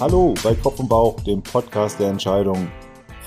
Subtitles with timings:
[0.00, 2.68] Hallo bei Kopf und Bauch, dem Podcast der Entscheidung.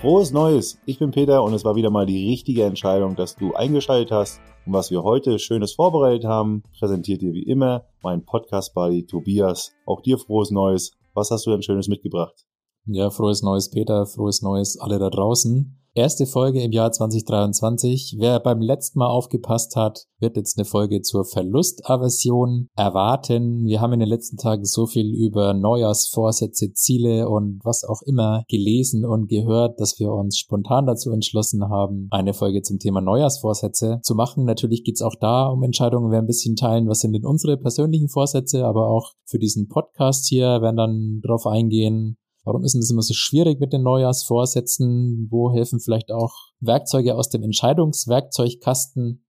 [0.02, 0.80] Frohes Neues!
[0.88, 4.42] Ich bin Peter und es war wieder mal die richtige Entscheidung, dass du eingeschaltet hast.
[4.66, 9.76] Und was wir heute Schönes vorbereitet haben, präsentiert dir wie immer mein Podcast-Buddy Tobias.
[9.86, 10.94] Auch dir frohes Neues.
[11.14, 12.44] Was hast du denn Schönes mitgebracht?
[12.88, 15.78] Ja, frohes Neues, Peter, frohes Neues, alle da draußen.
[15.96, 18.16] Erste Folge im Jahr 2023.
[18.18, 23.64] Wer beim letzten Mal aufgepasst hat, wird jetzt eine Folge zur Verlustaversion erwarten.
[23.66, 28.44] Wir haben in den letzten Tagen so viel über Neujahrsvorsätze, Ziele und was auch immer
[28.50, 34.00] gelesen und gehört, dass wir uns spontan dazu entschlossen haben, eine Folge zum Thema Neujahrsvorsätze
[34.02, 34.46] zu machen.
[34.46, 36.08] Natürlich geht's auch da um Entscheidungen.
[36.08, 39.68] Wir werden ein bisschen teilen, was sind denn unsere persönlichen Vorsätze, aber auch für diesen
[39.68, 43.84] Podcast hier werden dann drauf eingehen, Warum ist denn das immer so schwierig mit den
[43.84, 45.28] Neujahrsvorsätzen?
[45.30, 49.26] Wo helfen vielleicht auch Werkzeuge aus dem Entscheidungswerkzeugkasten?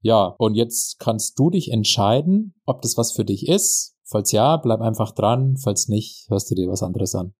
[0.00, 3.96] Ja, und jetzt kannst du dich entscheiden, ob das was für dich ist.
[4.04, 5.56] Falls ja, bleib einfach dran.
[5.56, 7.34] Falls nicht, hörst du dir was anderes an.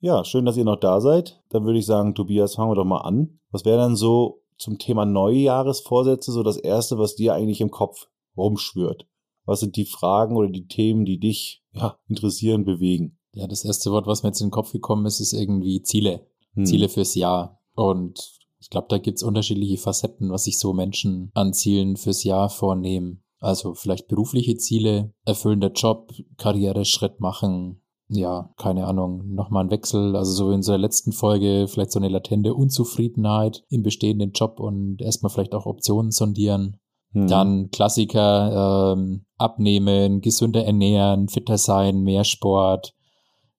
[0.00, 1.42] Ja, schön, dass ihr noch da seid.
[1.48, 3.40] Dann würde ich sagen, Tobias, fangen wir doch mal an.
[3.50, 8.08] Was wäre dann so zum Thema Neujahresvorsätze so das erste, was dir eigentlich im Kopf
[8.36, 9.06] rumschwört?
[9.46, 13.18] Was sind die Fragen oder die Themen, die dich ja, interessieren, bewegen?
[13.34, 16.26] Ja, das erste Wort, was mir jetzt in den Kopf gekommen ist, ist irgendwie Ziele.
[16.54, 16.66] Hm.
[16.66, 17.60] Ziele fürs Jahr.
[17.74, 22.48] Und ich glaube, da gibt's unterschiedliche Facetten, was sich so Menschen an Zielen fürs Jahr
[22.48, 23.22] vornehmen.
[23.40, 30.32] Also vielleicht berufliche Ziele, erfüllender Job, Karriereschritt machen, ja, keine Ahnung, nochmal ein Wechsel, also
[30.32, 35.30] so in unserer letzten Folge vielleicht so eine latente Unzufriedenheit im bestehenden Job und erstmal
[35.30, 36.78] vielleicht auch Optionen sondieren.
[37.12, 37.26] Hm.
[37.28, 42.94] Dann Klassiker, ähm, abnehmen, gesünder ernähren, fitter sein, mehr Sport,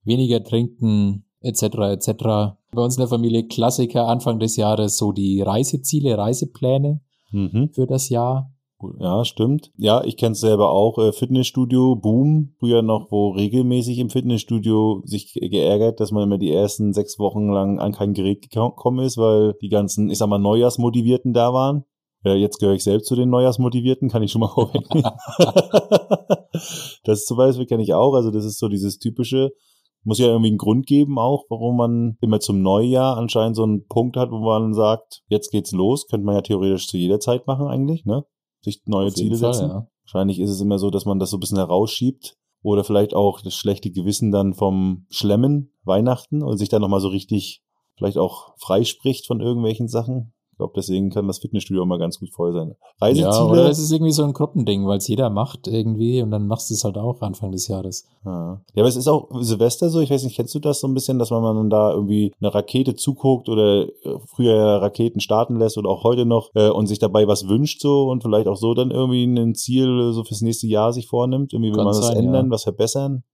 [0.06, 1.64] weniger trinken etc.
[1.64, 2.14] etc.
[2.72, 7.70] Bei uns in der Familie Klassiker Anfang des Jahres so die Reiseziele, Reisepläne mhm.
[7.74, 8.52] für das Jahr.
[9.00, 9.72] Ja, stimmt.
[9.78, 10.98] Ja, ich kenne es selber auch.
[10.98, 12.56] Äh, Fitnessstudio, Boom.
[12.60, 17.50] Früher noch, wo regelmäßig im Fitnessstudio sich geärgert, dass man immer die ersten sechs Wochen
[17.50, 21.86] lang an kein Gerät gekommen ist, weil die ganzen, ich sag mal, Neujahrsmotivierten da waren.
[22.26, 25.12] Äh, jetzt gehöre ich selbst zu den Neujahrsmotivierten, kann ich schon mal vorwegnehmen.
[27.06, 28.14] das zum Beispiel kenne ich auch.
[28.14, 29.52] Also das ist so dieses typische,
[30.06, 33.88] muss ja irgendwie einen Grund geben auch, warum man immer zum Neujahr anscheinend so einen
[33.88, 36.08] Punkt hat, wo man sagt, jetzt geht's los.
[36.08, 38.24] Könnte man ja theoretisch zu jeder Zeit machen eigentlich, ne?
[38.62, 39.70] Sich neue Ziele Fall, setzen.
[39.70, 39.88] Ja.
[40.04, 43.42] Wahrscheinlich ist es immer so, dass man das so ein bisschen herausschiebt oder vielleicht auch
[43.42, 47.64] das schlechte Gewissen dann vom Schlemmen Weihnachten und sich dann nochmal so richtig
[47.98, 50.34] vielleicht auch freispricht von irgendwelchen Sachen.
[50.56, 52.76] Ich glaube, deswegen kann das Fitnessstudio immer ganz gut voll sein.
[53.02, 53.30] Reiseziele.
[53.30, 56.48] Ja, oder es ist irgendwie so ein Gruppending, weil es jeder macht irgendwie und dann
[56.48, 58.06] machst du es halt auch Anfang des Jahres.
[58.24, 58.62] Ja.
[58.74, 60.94] ja, aber es ist auch Silvester so, ich weiß nicht, kennst du das so ein
[60.94, 63.90] bisschen, dass man dann da irgendwie eine Rakete zuguckt oder äh,
[64.28, 68.06] früher Raketen starten lässt oder auch heute noch äh, und sich dabei was wünscht so
[68.06, 71.72] und vielleicht auch so dann irgendwie ein Ziel so fürs nächste Jahr sich vornimmt, irgendwie
[71.72, 72.52] will man was sein, ändern, ja.
[72.52, 73.26] was verbessern.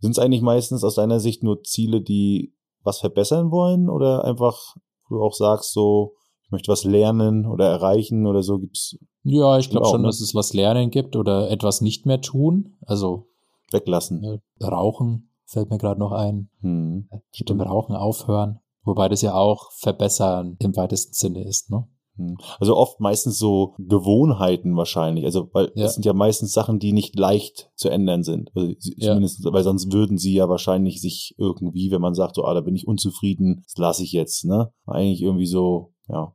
[0.00, 2.52] Sind es eigentlich meistens aus deiner Sicht nur Ziele, die
[2.84, 4.76] was verbessern wollen oder einfach,
[5.08, 6.12] wo du auch sagst so,
[6.46, 8.96] ich möchte was lernen oder erreichen oder so gibt's.
[9.22, 10.08] Ja, ich glaube schon, ne?
[10.08, 12.76] dass es was lernen gibt oder etwas nicht mehr tun.
[12.86, 13.26] Also
[13.70, 14.20] weglassen.
[14.20, 16.50] Ne, rauchen fällt mir gerade noch ein.
[16.60, 17.08] Hm.
[17.38, 18.60] Mit dem Rauchen aufhören.
[18.84, 21.88] Wobei das ja auch verbessern im weitesten Sinne ist, ne?
[22.16, 22.36] Hm.
[22.58, 25.24] Also oft meistens so Gewohnheiten wahrscheinlich.
[25.24, 25.84] Also, weil ja.
[25.84, 28.50] das sind ja meistens Sachen, die nicht leicht zu ändern sind.
[28.54, 29.08] Also, ja.
[29.08, 32.60] Zumindest, weil sonst würden sie ja wahrscheinlich sich irgendwie, wenn man sagt, so, ah, da
[32.60, 34.72] bin ich unzufrieden, das lasse ich jetzt, ne?
[34.86, 36.34] Eigentlich irgendwie so, ja,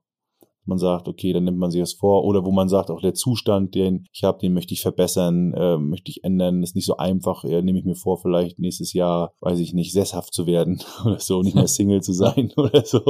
[0.71, 2.23] man sagt, okay, dann nimmt man sich das vor.
[2.23, 5.77] Oder wo man sagt, auch der Zustand, den ich habe, den möchte ich verbessern, äh,
[5.77, 6.63] möchte ich ändern.
[6.63, 7.43] Ist nicht so einfach.
[7.43, 11.19] Äh, nehme ich mir vor, vielleicht nächstes Jahr, weiß ich nicht, sesshaft zu werden oder
[11.19, 13.01] so, nicht mehr Single zu sein oder so.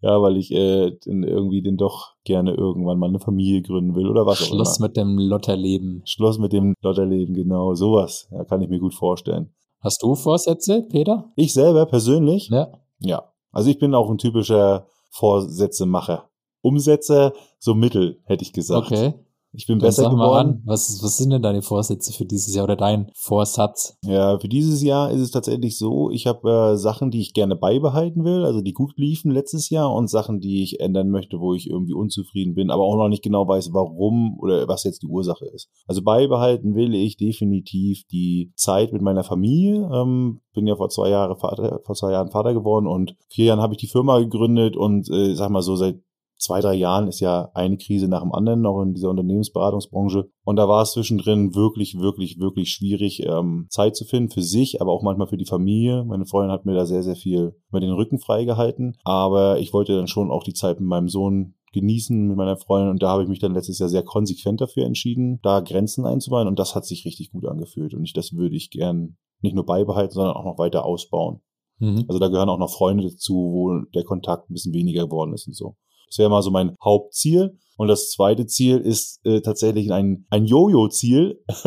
[0.00, 4.26] Ja, weil ich äh, irgendwie den doch gerne irgendwann mal eine Familie gründen will oder
[4.26, 4.64] was Schluss auch immer.
[4.64, 6.02] Schluss mit dem Lotterleben.
[6.04, 7.74] Schluss mit dem Lotterleben, genau.
[7.74, 8.28] Sowas.
[8.30, 9.52] Ja, kann ich mir gut vorstellen.
[9.80, 11.32] Hast du Vorsätze, Peter?
[11.34, 12.48] Ich selber persönlich?
[12.50, 12.68] Ja.
[13.00, 13.32] Ja.
[13.50, 16.30] Also ich bin auch ein typischer Vorsätzemacher.
[16.62, 18.86] Umsätze so mittel, hätte ich gesagt.
[18.86, 19.14] Okay.
[19.54, 20.62] Ich bin Dann besser geworden.
[20.64, 23.98] Was, was sind denn deine Vorsätze für dieses Jahr oder dein Vorsatz?
[24.02, 27.54] Ja, für dieses Jahr ist es tatsächlich so, ich habe äh, Sachen, die ich gerne
[27.54, 31.52] beibehalten will, also die gut liefen letztes Jahr und Sachen, die ich ändern möchte, wo
[31.52, 35.08] ich irgendwie unzufrieden bin, aber auch noch nicht genau weiß, warum oder was jetzt die
[35.08, 35.68] Ursache ist.
[35.86, 39.90] Also beibehalten will ich definitiv die Zeit mit meiner Familie.
[39.92, 43.60] Ähm, bin ja vor zwei Jahren Vater, vor zwei Jahren Vater geworden und vier Jahren
[43.60, 46.00] habe ich die Firma gegründet und äh, sag mal so seit
[46.42, 50.28] zwei, drei Jahren ist ja eine Krise nach dem anderen, auch in dieser Unternehmensberatungsbranche.
[50.44, 54.80] Und da war es zwischendrin wirklich, wirklich, wirklich schwierig, ähm, Zeit zu finden für sich,
[54.80, 56.04] aber auch manchmal für die Familie.
[56.04, 58.96] Meine Freundin hat mir da sehr, sehr viel über den Rücken freigehalten.
[59.04, 62.90] Aber ich wollte dann schon auch die Zeit mit meinem Sohn genießen mit meiner Freundin
[62.90, 66.46] und da habe ich mich dann letztes Jahr sehr konsequent dafür entschieden, da Grenzen einzubauen
[66.46, 69.64] und das hat sich richtig gut angefühlt und ich, das würde ich gern nicht nur
[69.64, 71.40] beibehalten, sondern auch noch weiter ausbauen.
[71.78, 72.04] Mhm.
[72.08, 75.46] Also da gehören auch noch Freunde dazu, wo der Kontakt ein bisschen weniger geworden ist
[75.46, 75.76] und so.
[76.12, 77.58] Das wäre mal so mein Hauptziel.
[77.78, 81.42] Und das zweite Ziel ist äh, tatsächlich ein, ein Jojo-Ziel.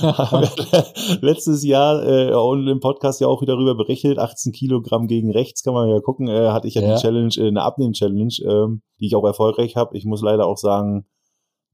[1.20, 5.62] Letztes Jahr äh, und im Podcast ja auch wieder darüber berichtet, 18 Kilogramm gegen rechts,
[5.62, 6.94] kann man ja gucken, äh, hatte ich ja, Ja.
[6.94, 9.94] die Challenge, äh, eine Abnehmen-Challenge, ähm, die ich auch erfolgreich habe.
[9.94, 11.04] Ich muss leider auch sagen,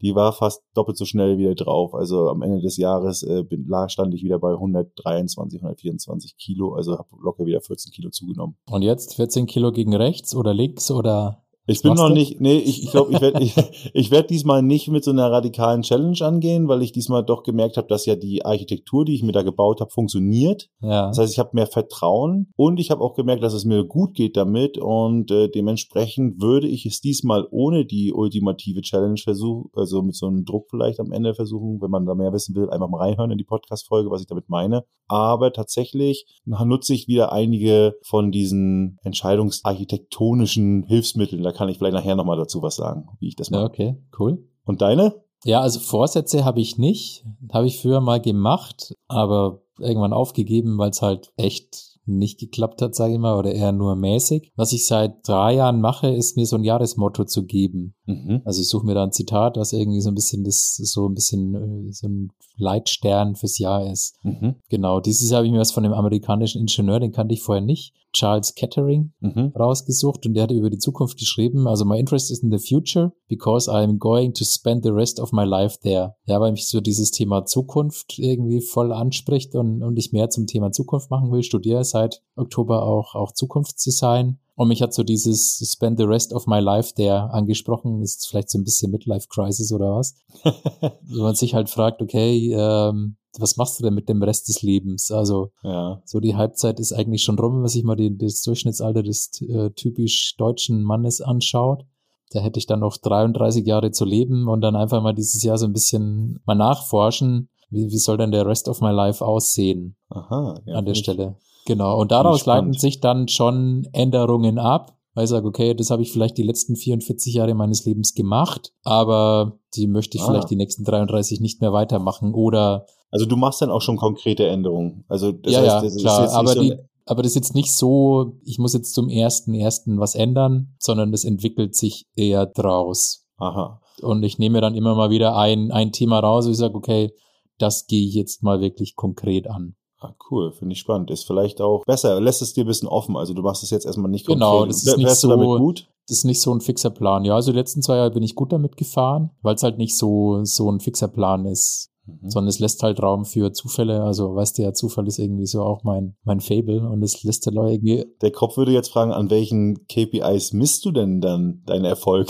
[0.03, 1.95] die war fast doppelt so schnell wieder drauf.
[1.95, 6.75] Also am Ende des Jahres äh, bin, lag, stand ich wieder bei 123, 124 Kilo,
[6.75, 8.57] also habe locker wieder 14 Kilo zugenommen.
[8.69, 12.15] Und jetzt 14 Kilo gegen rechts oder links oder Ich bin noch du?
[12.15, 13.55] nicht, nee, ich ich, glaube, ich werde ich,
[13.93, 17.77] ich werd diesmal nicht mit so einer radikalen Challenge angehen, weil ich diesmal doch gemerkt
[17.77, 20.71] habe, dass ja die Architektur, die ich mir da gebaut habe, funktioniert.
[20.81, 21.09] ja.
[21.09, 24.15] Das heißt, ich habe mehr Vertrauen und ich habe auch gemerkt, dass es mir gut
[24.15, 30.01] geht damit und äh, dementsprechend würde ich es diesmal ohne die ultimative Challenge versuchen, also
[30.01, 32.89] mit so einem Druck vielleicht am Ende versuchen, wenn man da mehr wissen will, einfach
[32.89, 34.85] mal reinhören in die Podcast-Folge, was ich damit meine.
[35.07, 41.43] Aber tatsächlich nutze ich wieder einige von diesen entscheidungsarchitektonischen Hilfsmitteln.
[41.43, 43.63] Da kann ich vielleicht nachher nochmal dazu was sagen, wie ich das mache.
[43.63, 44.47] ja, okay, cool.
[44.65, 45.21] Und deine?
[45.45, 47.25] Ja, also Vorsätze habe ich nicht.
[47.53, 52.95] Habe ich früher mal gemacht, aber irgendwann aufgegeben, weil es halt echt nicht geklappt hat,
[52.95, 54.53] sage ich mal, oder eher nur mäßig.
[54.55, 57.95] Was ich seit drei Jahren mache, ist mir so ein Jahresmotto zu geben.
[58.09, 58.41] Mhm.
[58.45, 61.15] Also ich suche mir da ein Zitat, was irgendwie so ein bisschen das, so ein
[61.15, 61.55] bisschen
[61.89, 64.17] äh, so ein Leitstern fürs Jahr ist.
[64.23, 64.57] Mhm.
[64.71, 67.63] Genau, dieses Jahr habe ich mir was von dem amerikanischen Ingenieur, den kannte ich vorher
[67.63, 69.53] nicht, Charles Kettering, Mhm.
[69.55, 71.69] rausgesucht und der hat über die Zukunft geschrieben.
[71.69, 75.33] Also my interest is in the future because I'm going to spend the rest of
[75.33, 76.15] my life there.
[76.25, 80.47] Ja, weil mich so dieses Thema Zukunft irgendwie voll anspricht und, und ich mehr zum
[80.47, 81.43] Thema Zukunft machen will.
[81.43, 84.39] Studiere seit Oktober auch, auch Zukunftsdesign.
[84.59, 88.01] Und mich hat so dieses Spend the rest of my life there angesprochen.
[88.01, 90.17] Das ist vielleicht so ein bisschen Midlife Crisis oder was.
[90.43, 94.63] Wenn man sich halt fragt, okay, ähm, was machst du denn mit dem Rest des
[94.63, 95.13] Lebens?
[95.13, 96.03] Also Ja.
[96.05, 99.31] so die Halbzeit ist eigentlich schon rum, wenn man sich mal die, das Durchschnittsalter des
[99.43, 101.85] äh, typisch deutschen Mannes anschaut.
[102.33, 105.57] Da hätte ich dann noch 33 Jahre zu leben und dann einfach mal dieses Jahr
[105.57, 109.95] so ein bisschen mal nachforschen, wie, wie soll denn der Rest of my life aussehen
[110.09, 110.61] Aha.
[110.67, 111.37] Ja, an der finde ich- Stelle.
[111.67, 112.01] Genau.
[112.01, 116.13] Und daraus leiten sich dann schon Änderungen ab, weil ich sage, okay, das habe ich
[116.13, 120.29] vielleicht die letzten 44 Jahre meines Lebens gemacht, aber die möchte ich Ah.
[120.29, 124.47] vielleicht die nächsten 33 nicht mehr weitermachen oder Also du machst dann auch schon konkrete
[124.47, 125.05] Änderungen.
[125.09, 126.77] Also das ja, heißt, ja, das ist klar, jetzt nicht aber so die,
[127.07, 131.11] aber das ist jetzt nicht so, ich muss jetzt zum ersten ersten was ändern, sondern
[131.11, 133.27] das entwickelt sich eher draus.
[133.39, 133.81] Aha.
[134.03, 137.11] Und ich nehme dann immer mal wieder ein, ein Thema raus, wo ich sage, okay,
[137.59, 139.75] das gehe ich jetzt mal wirklich konkret an.
[140.01, 141.11] Ah, cool, finde ich spannend.
[141.11, 143.17] Ist vielleicht auch besser, lässt es dir ein bisschen offen.
[143.17, 144.71] Also du machst es jetzt erstmal nicht Genau, konkret.
[144.71, 145.89] das ist nicht so- damit gut?
[146.09, 147.25] Das ist nicht so ein fixer Plan.
[147.25, 149.97] Ja, also die letzten zwei Jahre bin ich gut damit gefahren, weil es halt nicht
[149.97, 152.31] so, so ein fixer Plan ist, Mhm.
[152.31, 154.03] sondern es lässt halt Raum für Zufälle.
[154.03, 157.45] Also weißt du ja, Zufall ist irgendwie so auch mein, mein Fable und es lässt
[157.45, 161.63] der Leute irgendwie Der Kopf würde jetzt fragen, an welchen KPIs misst du denn dann
[161.67, 162.29] deinen Erfolg?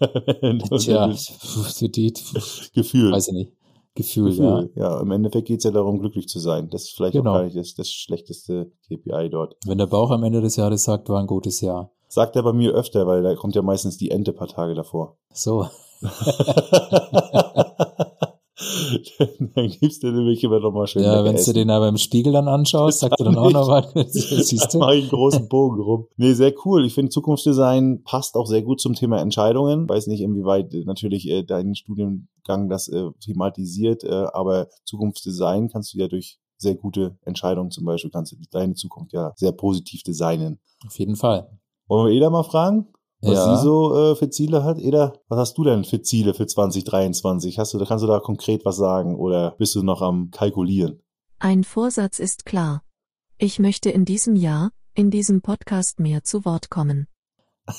[0.78, 1.12] Tja,
[1.80, 2.12] die,
[2.74, 3.12] Gefühl.
[3.12, 3.52] weiß ich nicht.
[3.94, 4.60] Gefühl, ja.
[4.60, 4.72] Gefühl.
[4.76, 5.00] Ja.
[5.00, 6.68] im Endeffekt geht es ja darum, glücklich zu sein.
[6.70, 7.30] Das ist vielleicht Genau.
[7.30, 9.56] auch gar nicht das, das schlechteste KPI dort.
[9.66, 11.90] Wenn der Bauch am Ende des Jahres sagt, war ein gutes Jahr.
[12.08, 15.16] Sagt er bei mir öfter, weil da kommt ja meistens die Ente paar Tage davor.
[15.32, 15.66] So.
[19.54, 22.32] dann gibst du nämlich immer noch mal schön Ja, wenn du den aber im Spiegel
[22.32, 24.12] dann anschaust, sagt er dann auch noch was.
[24.12, 24.78] Siehst du?
[24.78, 26.06] mache ich einen großen Bogen rum.
[26.16, 26.84] Nee, sehr cool.
[26.84, 29.88] Ich finde, Zukunftsdesign passt auch sehr gut zum Thema Entscheidungen.
[29.88, 35.94] Weiß nicht, inwieweit äh, natürlich äh, dein Studiengang das äh, thematisiert, äh, aber Zukunftsdesign kannst
[35.94, 40.02] du ja durch sehr gute Entscheidungen zum Beispiel, kannst du deine Zukunft ja sehr positiv
[40.02, 40.60] designen.
[40.86, 41.50] Auf jeden Fall.
[41.88, 42.86] Wollen wir Eda mal fragen?
[43.22, 43.56] Was Ja.
[43.56, 44.78] sie so äh, für Ziele hat.
[44.78, 47.58] Eda, was hast du denn für Ziele für 2023?
[47.58, 51.00] Hast du, da kannst du da konkret was sagen oder bist du noch am Kalkulieren?
[51.38, 52.82] Ein Vorsatz ist klar.
[53.38, 57.06] Ich möchte in diesem Jahr, in diesem Podcast mehr zu Wort kommen.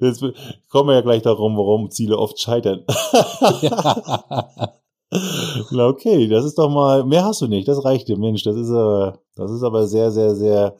[0.00, 0.24] Jetzt
[0.68, 2.84] kommen wir ja gleich darum, warum Ziele oft scheitern.
[3.60, 4.72] ja.
[5.72, 8.56] Na okay, das ist doch mal, mehr hast du nicht, das reicht dir, Mensch, das
[8.56, 10.76] ist aber, das ist aber sehr, sehr, sehr,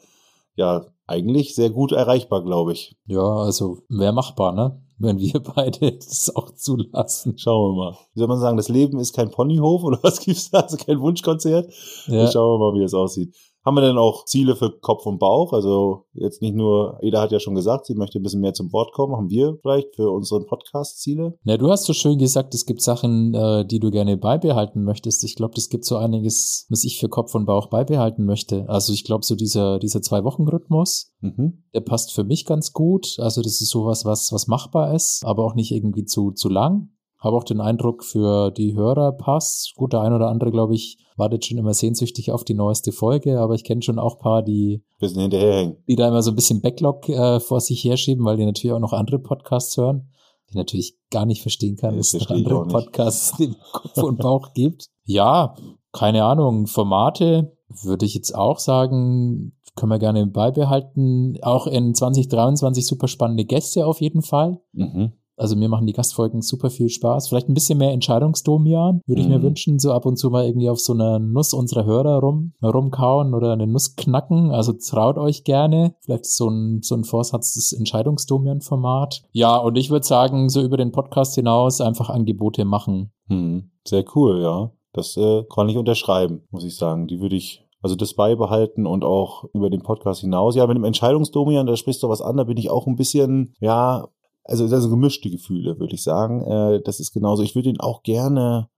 [0.55, 2.97] ja, eigentlich sehr gut erreichbar, glaube ich.
[3.07, 4.83] ja, also wäre machbar, ne?
[4.99, 7.37] Wenn wir beide das auch zulassen.
[7.39, 7.97] Schauen wir mal.
[8.15, 10.61] Wie soll man sagen, das Leben ist kein Ponyhof oder was gibt's da?
[10.61, 11.73] Also kein Wunschkonzert?
[12.07, 12.31] Ja.
[12.31, 13.35] Schauen wir mal, wie es aussieht.
[13.65, 15.53] Haben wir denn auch Ziele für Kopf und Bauch?
[15.53, 18.73] Also jetzt nicht nur, Eda hat ja schon gesagt, sie möchte ein bisschen mehr zum
[18.73, 19.15] Wort kommen.
[19.17, 21.39] Haben wir vielleicht für unseren Podcast Ziele?
[21.45, 25.23] Na, du hast so schön gesagt, es gibt Sachen, äh, die du gerne beibehalten möchtest.
[25.23, 28.69] Ich glaube, es gibt so einiges, was ich für Kopf und Bauch beibehalten möchte.
[28.69, 31.63] Also ich glaube, so dieser, dieser Zwei-Wochen-Rhythmus, Mhm.
[31.73, 33.15] der passt für mich ganz gut.
[33.19, 36.89] Also das ist sowas, was, was machbar ist, aber auch nicht irgendwie zu, zu lang.
[37.23, 39.75] Habe auch den Eindruck, für die Hörer passt.
[39.77, 43.39] Gut, der ein oder andere, glaube ich, wartet schon immer sehnsüchtig auf die neueste Folge,
[43.39, 45.77] aber ich kenne schon auch paar, die bisschen hinterherhängen.
[45.87, 48.81] Die da immer so ein bisschen Backlog äh, vor sich herschieben, weil die natürlich auch
[48.81, 50.11] noch andere Podcasts hören,
[50.51, 54.53] die natürlich gar nicht verstehen kann, dass es noch andere Podcasts im Kopf und Bauch
[54.53, 54.89] gibt.
[55.05, 55.55] Ja,
[55.93, 61.39] keine Ahnung, Formate würde ich jetzt auch sagen, können wir gerne beibehalten.
[61.43, 64.61] Auch in 2023 super spannende Gäste auf jeden Fall.
[64.73, 65.13] Mhm.
[65.43, 67.29] Also mir machen die Gastfolgen super viel Spaß.
[67.29, 69.43] Vielleicht ein bisschen mehr Entscheidungsdomian, würde ich mir mhm.
[69.43, 69.81] wünschen.
[69.81, 73.53] So ab und zu mal irgendwie auf so einer Nuss unserer Hörer rum, rumkauen oder
[73.53, 74.53] eine Nuss knacken.
[74.53, 75.97] Also traut euch gerne.
[76.05, 79.25] Vielleicht so ein, so ein Vorsatz des Entscheidungsdomian-Format.
[79.33, 83.11] Ja, und ich würde sagen, so über den Podcast hinaus einfach Angebote machen.
[83.27, 83.73] Mhm.
[83.85, 84.71] Sehr cool, ja.
[84.93, 87.09] Das äh, kann ich unterschreiben, muss ich sagen.
[87.09, 90.55] Die würde ich also das beibehalten und auch über den Podcast hinaus.
[90.55, 93.57] Ja, mit dem Entscheidungsdomian, da sprichst du was an, da bin ich auch ein bisschen,
[93.59, 94.07] ja,
[94.45, 96.43] also also gemischte Gefühle, würde ich sagen.
[96.43, 97.43] Äh, das ist genauso.
[97.43, 98.69] Ich würde ihn auch gerne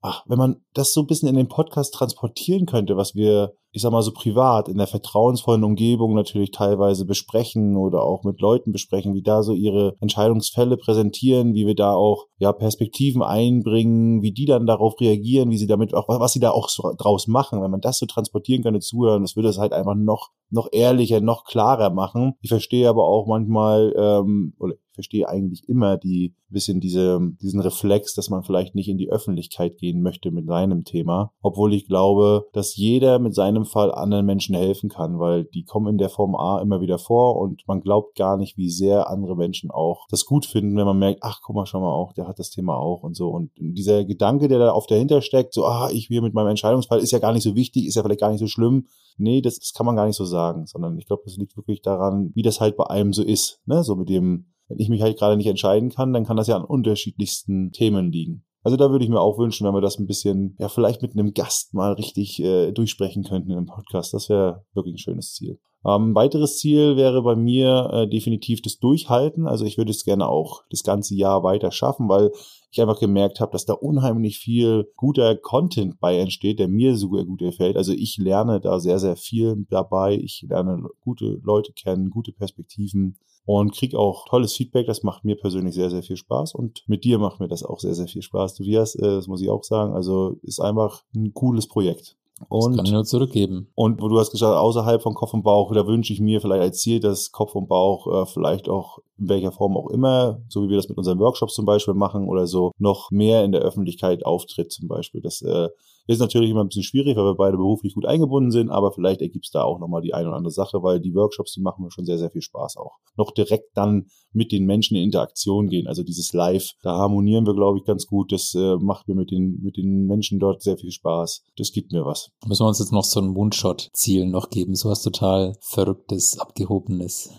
[0.00, 3.82] ach, wenn man das so ein bisschen in den Podcast transportieren könnte, was wir, ich
[3.82, 8.72] sag mal so privat, in der vertrauensvollen Umgebung natürlich teilweise besprechen oder auch mit Leuten
[8.72, 14.32] besprechen, wie da so ihre Entscheidungsfälle präsentieren, wie wir da auch, ja, Perspektiven einbringen, wie
[14.32, 17.62] die dann darauf reagieren, wie sie damit auch, was sie da auch so draus machen.
[17.62, 21.20] Wenn man das so transportieren könnte, zuhören, das würde es halt einfach noch, noch ehrlicher,
[21.20, 22.34] noch klarer machen.
[22.40, 28.14] Ich verstehe aber auch manchmal, ähm, oder verstehe eigentlich immer die bisschen diese, diesen Reflex,
[28.14, 31.32] dass man vielleicht nicht in die Öffentlichkeit gehen möchte mit seinem Thema.
[31.42, 35.88] Obwohl ich glaube, dass jeder mit seinem Fall anderen Menschen helfen kann, weil die kommen
[35.88, 39.36] in der Form A immer wieder vor und man glaubt gar nicht, wie sehr andere
[39.36, 42.26] Menschen auch das gut finden, wenn man merkt, ach, guck mal, schau mal auch, der
[42.26, 43.28] hat das Thema auch und so.
[43.28, 47.00] Und dieser Gedanke, der da auf dahinter steckt, so, ah, ich will mit meinem Entscheidungsfall,
[47.00, 48.86] ist ja gar nicht so wichtig, ist ja vielleicht gar nicht so schlimm.
[49.16, 51.82] Nee, das, das kann man gar nicht so sagen, sondern ich glaube, das liegt wirklich
[51.82, 55.02] daran, wie das halt bei einem so ist, ne, so mit dem, wenn ich mich
[55.02, 58.44] halt gerade nicht entscheiden kann, dann kann das ja an unterschiedlichsten Themen liegen.
[58.62, 61.12] Also da würde ich mir auch wünschen, wenn wir das ein bisschen, ja, vielleicht mit
[61.12, 64.12] einem Gast mal richtig äh, durchsprechen könnten im Podcast.
[64.12, 65.58] Das wäre wirklich ein schönes Ziel.
[65.84, 69.46] Ähm, weiteres Ziel wäre bei mir äh, definitiv das Durchhalten.
[69.46, 72.30] Also ich würde es gerne auch das ganze Jahr weiter schaffen, weil
[72.70, 77.24] ich einfach gemerkt habe, dass da unheimlich viel guter Content bei entsteht, der mir sogar
[77.24, 77.76] gut gefällt.
[77.76, 80.14] Also ich lerne da sehr, sehr viel dabei.
[80.14, 84.86] Ich lerne gute Leute kennen, gute Perspektiven und kriege auch tolles Feedback.
[84.86, 87.80] Das macht mir persönlich sehr, sehr viel Spaß und mit dir macht mir das auch
[87.80, 88.94] sehr, sehr viel Spaß, Tobias.
[88.94, 89.94] Äh, das muss ich auch sagen.
[89.94, 92.16] Also ist einfach ein cooles Projekt.
[92.48, 93.68] Und, das kann ich nur zurückgeben.
[93.74, 96.62] Und wo du hast gesagt, außerhalb von Kopf und Bauch, da wünsche ich mir vielleicht
[96.62, 100.62] als Ziel, dass Kopf und Bauch äh, vielleicht auch in welcher Form auch immer, so
[100.62, 103.60] wie wir das mit unseren Workshops zum Beispiel machen oder so, noch mehr in der
[103.60, 105.20] Öffentlichkeit auftritt zum Beispiel.
[105.20, 105.68] Das äh,
[106.06, 109.20] ist natürlich immer ein bisschen schwierig, weil wir beide beruflich gut eingebunden sind, aber vielleicht
[109.20, 111.84] ergibt es da auch nochmal die eine oder andere Sache, weil die Workshops, die machen
[111.84, 112.96] mir schon sehr, sehr viel Spaß auch.
[113.16, 117.54] Noch direkt dann mit den Menschen in Interaktion gehen, also dieses Live, da harmonieren wir,
[117.54, 118.32] glaube ich, ganz gut.
[118.32, 121.44] Das äh, macht mir mit den, mit den Menschen dort sehr viel Spaß.
[121.56, 122.30] Das gibt mir was.
[122.46, 127.30] Müssen wir uns jetzt noch so ein Moonshot-Ziel noch geben, so was total Verrücktes, Abgehobenes.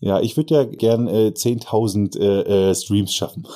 [0.00, 3.46] Ja, ich würde ja gern äh, 10.000 äh, äh, Streams schaffen.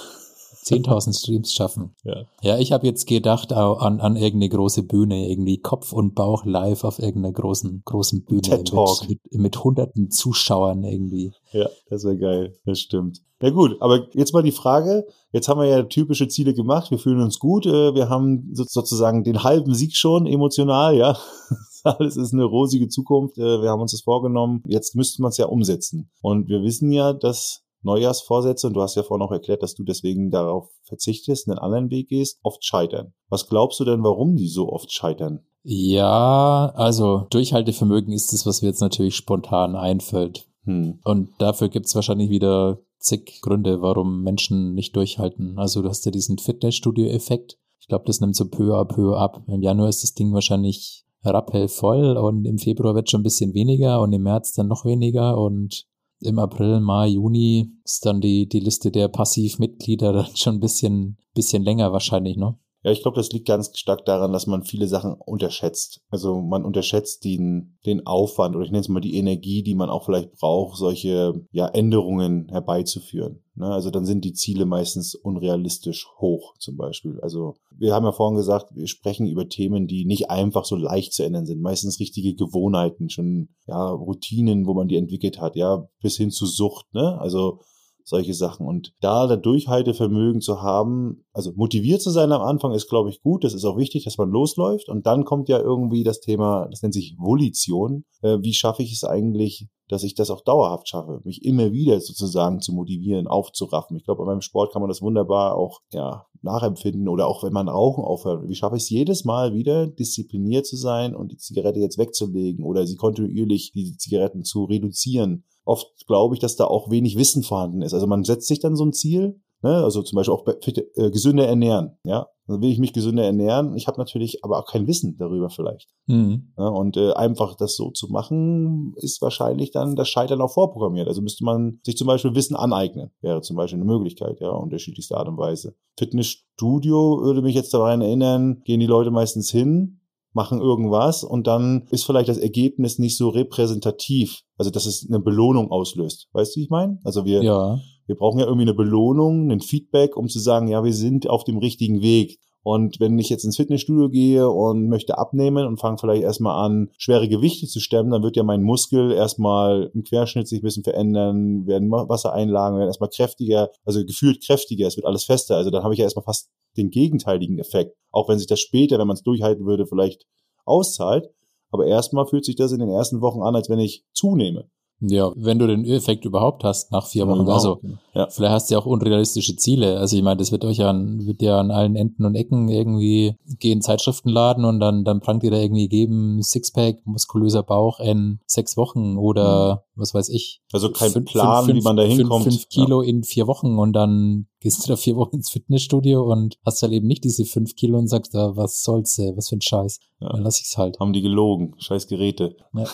[0.64, 1.94] 10.000 Streams schaffen.
[2.04, 6.44] Ja, ja ich habe jetzt gedacht an, an irgendeine große Bühne, irgendwie Kopf und Bauch
[6.44, 9.08] live auf irgendeiner großen, großen Bühne TED Talk.
[9.08, 11.32] Mit, mit, mit hunderten Zuschauern irgendwie.
[11.52, 12.54] Ja, das wäre geil.
[12.64, 13.22] Das stimmt.
[13.40, 15.04] Ja gut, aber jetzt mal die Frage.
[15.32, 16.92] Jetzt haben wir ja typische Ziele gemacht.
[16.92, 17.66] Wir fühlen uns gut.
[17.66, 21.18] Äh, wir haben sozusagen den halben Sieg schon emotional, ja.
[21.98, 23.38] Alles ist eine rosige Zukunft.
[23.38, 24.62] Äh, wir haben uns das vorgenommen.
[24.66, 26.10] Jetzt müsste man es ja umsetzen.
[26.20, 29.82] Und wir wissen ja, dass Neujahrsvorsätze, und du hast ja vorhin auch erklärt, dass du
[29.82, 33.12] deswegen darauf verzichtest, einen anderen Weg gehst, oft scheitern.
[33.28, 35.40] Was glaubst du denn, warum die so oft scheitern?
[35.64, 40.48] Ja, also Durchhaltevermögen ist das, was mir jetzt natürlich spontan einfällt.
[40.64, 41.00] Hm.
[41.04, 45.58] Und dafür gibt's wahrscheinlich wieder zig Gründe, warum Menschen nicht durchhalten.
[45.58, 47.58] Also du hast ja diesen Fitnessstudio-Effekt.
[47.80, 49.42] Ich glaube, das nimmt so peu à peu ab.
[49.48, 54.00] Im Januar ist das Ding wahrscheinlich rappelvoll und im Februar wird schon ein bisschen weniger
[54.00, 55.86] und im März dann noch weniger und
[56.20, 61.18] im April, Mai, Juni ist dann die, die Liste der Passivmitglieder dann schon ein bisschen,
[61.34, 62.56] bisschen länger wahrscheinlich, ne?
[62.82, 66.00] Ja, ich glaube, das liegt ganz stark daran, dass man viele Sachen unterschätzt.
[66.10, 69.88] Also man unterschätzt den, den Aufwand oder ich nenne es mal die Energie, die man
[69.88, 73.44] auch vielleicht braucht, solche ja, Änderungen herbeizuführen.
[73.54, 73.66] Ne?
[73.66, 77.20] Also dann sind die Ziele meistens unrealistisch hoch zum Beispiel.
[77.20, 81.12] Also wir haben ja vorhin gesagt, wir sprechen über Themen, die nicht einfach so leicht
[81.12, 81.60] zu ändern sind.
[81.60, 86.46] Meistens richtige Gewohnheiten, schon ja Routinen, wo man die entwickelt hat, ja bis hin zu
[86.46, 86.92] Sucht.
[86.94, 87.16] Ne?
[87.20, 87.60] Also
[88.04, 88.66] solche Sachen.
[88.66, 93.22] Und da der Durchhaltevermögen zu haben, also motiviert zu sein am Anfang ist, glaube ich,
[93.22, 93.44] gut.
[93.44, 94.88] Das ist auch wichtig, dass man losläuft.
[94.88, 98.04] Und dann kommt ja irgendwie das Thema, das nennt sich Volition.
[98.22, 102.00] Äh, wie schaffe ich es eigentlich, dass ich das auch dauerhaft schaffe, mich immer wieder
[102.00, 103.96] sozusagen zu motivieren, aufzuraffen.
[103.96, 107.68] Ich glaube, beim Sport kann man das wunderbar auch ja, nachempfinden oder auch wenn man
[107.68, 108.48] Rauchen aufhört.
[108.48, 112.64] Wie schaffe ich es jedes Mal wieder, diszipliniert zu sein und die Zigarette jetzt wegzulegen
[112.64, 115.44] oder sie kontinuierlich die Zigaretten zu reduzieren?
[115.64, 117.94] Oft glaube ich, dass da auch wenig Wissen vorhanden ist.
[117.94, 119.82] Also man setzt sich dann so ein Ziel, ne?
[119.82, 123.76] also zum Beispiel auch äh, gesünder ernähren, ja, dann will ich mich gesünder ernähren.
[123.76, 125.88] Ich habe natürlich aber auch kein Wissen darüber vielleicht.
[126.06, 126.52] Mhm.
[126.58, 131.06] Ja, und äh, einfach das so zu machen, ist wahrscheinlich dann das Scheitern auch vorprogrammiert.
[131.06, 135.16] Also müsste man sich zum Beispiel Wissen aneignen, wäre zum Beispiel eine Möglichkeit, ja, unterschiedlichste
[135.16, 135.74] Art und Weise.
[135.98, 140.00] Fitnessstudio würde mich jetzt daran erinnern, gehen die Leute meistens hin,
[140.32, 144.42] machen irgendwas und dann ist vielleicht das Ergebnis nicht so repräsentativ.
[144.56, 146.28] Also, dass es eine Belohnung auslöst.
[146.32, 146.98] Weißt du, wie ich meine?
[147.04, 147.78] Also wir, ja.
[148.06, 151.44] wir brauchen ja irgendwie eine Belohnung, ein Feedback, um zu sagen, ja, wir sind auf
[151.44, 152.38] dem richtigen Weg.
[152.64, 156.90] Und wenn ich jetzt ins Fitnessstudio gehe und möchte abnehmen und fange vielleicht erstmal an,
[156.96, 160.84] schwere Gewichte zu stemmen, dann wird ja mein Muskel erstmal im Querschnitt sich ein bisschen
[160.84, 165.56] verändern, werden Wassereinlagen, werden erstmal kräftiger, also gefühlt kräftiger, es wird alles fester.
[165.56, 167.96] Also dann habe ich ja erstmal fast den gegenteiligen Effekt.
[168.10, 170.26] Auch wenn sich das später, wenn man es durchhalten würde, vielleicht
[170.64, 171.28] auszahlt.
[171.70, 174.68] Aber erstmal fühlt sich das in den ersten Wochen an, als wenn ich zunehme.
[175.04, 177.48] Ja, wenn du den Effekt überhaupt hast nach vier Wochen.
[177.48, 177.80] Also
[178.14, 178.28] ja.
[178.30, 179.98] vielleicht hast du ja auch unrealistische Ziele.
[179.98, 182.68] Also ich meine, das wird euch ja an, wird ja an allen Enden und Ecken
[182.68, 188.38] irgendwie gehen Zeitschriftenladen und dann, dann prangt ihr da irgendwie geben, Sixpack, muskulöser Bauch in
[188.46, 189.91] sechs Wochen oder mhm.
[189.94, 190.62] Was weiß ich.
[190.72, 192.44] Also kein fünf, Plan, fünf, wie man da hinkommt.
[192.44, 193.08] Fünf, fünf Kilo ja.
[193.08, 196.92] in vier Wochen und dann gehst du da vier Wochen ins Fitnessstudio und hast halt
[196.92, 200.00] eben nicht diese fünf Kilo und sagst, da, was soll's, ey, was für ein Scheiß.
[200.20, 200.28] Ja.
[200.30, 200.98] Dann lass ich's halt.
[201.00, 202.56] Haben die gelogen, scheiß Geräte.
[202.74, 202.84] Ja,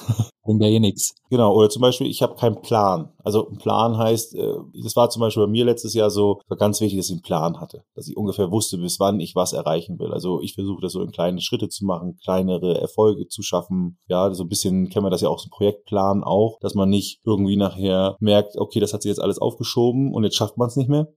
[0.45, 1.15] bringt ja eh nix.
[1.31, 3.11] Genau, oder zum Beispiel, ich habe keinen Plan.
[3.29, 6.57] Also ein Plan heißt, äh, das war zum Beispiel bei mir letztes Jahr so, war
[6.57, 7.85] ganz wichtig, dass ich einen Plan hatte.
[7.95, 10.15] Dass ich ungefähr wusste, bis wann ich was erreichen will.
[10.15, 13.99] Also ich versuche das so in kleine Schritte zu machen, kleinere Erfolge zu schaffen.
[14.09, 16.89] Ja, so ein bisschen kennen wir das ja auch, so ein Projektplan auch, dass man
[16.89, 20.69] nicht irgendwie nachher merkt, okay, das hat sich jetzt alles aufgeschoben und jetzt schafft man
[20.69, 21.13] es nicht mehr.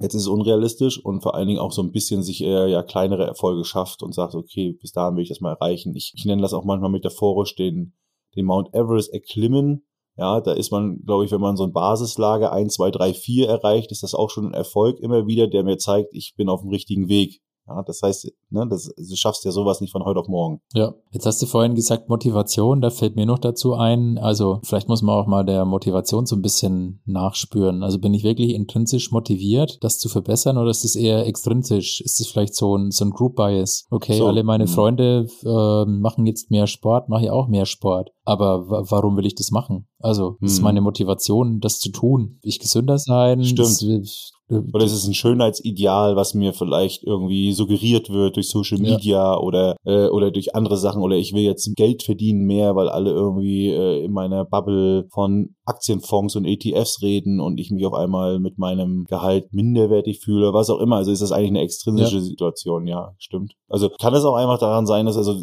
[0.00, 2.82] Jetzt ist es unrealistisch und vor allen Dingen auch so ein bisschen sich eher ja
[2.82, 5.94] kleinere Erfolge schafft und sagt, okay, bis dahin will ich das mal erreichen.
[5.94, 7.94] Ich, ich nenne das auch manchmal metaphorisch den,
[8.34, 9.86] den Mount Everest erklimmen.
[10.16, 13.48] Ja, da ist man, glaube ich, wenn man so ein Basislager 1, 2, 3, 4
[13.48, 16.60] erreicht, ist das auch schon ein Erfolg immer wieder, der mir zeigt, ich bin auf
[16.60, 17.40] dem richtigen Weg.
[17.74, 20.60] Ja, das heißt, ne, das, du schaffst ja sowas nicht von heute auf morgen.
[20.74, 24.88] Ja, jetzt hast du vorhin gesagt Motivation, da fällt mir noch dazu ein, also vielleicht
[24.88, 27.82] muss man auch mal der Motivation so ein bisschen nachspüren.
[27.82, 32.00] Also bin ich wirklich intrinsisch motiviert, das zu verbessern oder ist es eher extrinsisch?
[32.00, 33.86] Ist es vielleicht so ein, so ein Group Bias?
[33.90, 34.70] Okay, so, alle meine mh.
[34.70, 38.10] Freunde äh, machen jetzt mehr Sport, mache ich auch mehr Sport.
[38.24, 39.88] Aber warum will ich das machen?
[39.98, 40.64] Also, das ist hm.
[40.64, 42.38] meine Motivation, das zu tun.
[42.42, 43.44] Will ich gesünder sein?
[43.44, 44.31] Stimmt.
[44.72, 49.38] Oder ist es ein Schönheitsideal, was mir vielleicht irgendwie suggeriert wird durch Social Media ja.
[49.38, 53.10] oder äh, oder durch andere Sachen oder ich will jetzt Geld verdienen mehr, weil alle
[53.10, 58.40] irgendwie äh, in meiner Bubble von Aktienfonds und ETFs reden und ich mich auf einmal
[58.40, 60.96] mit meinem Gehalt minderwertig fühle, was auch immer.
[60.96, 62.22] Also ist das eigentlich eine extrinsische ja.
[62.22, 63.54] Situation, ja, stimmt.
[63.68, 65.42] Also kann es auch einfach daran sein, dass also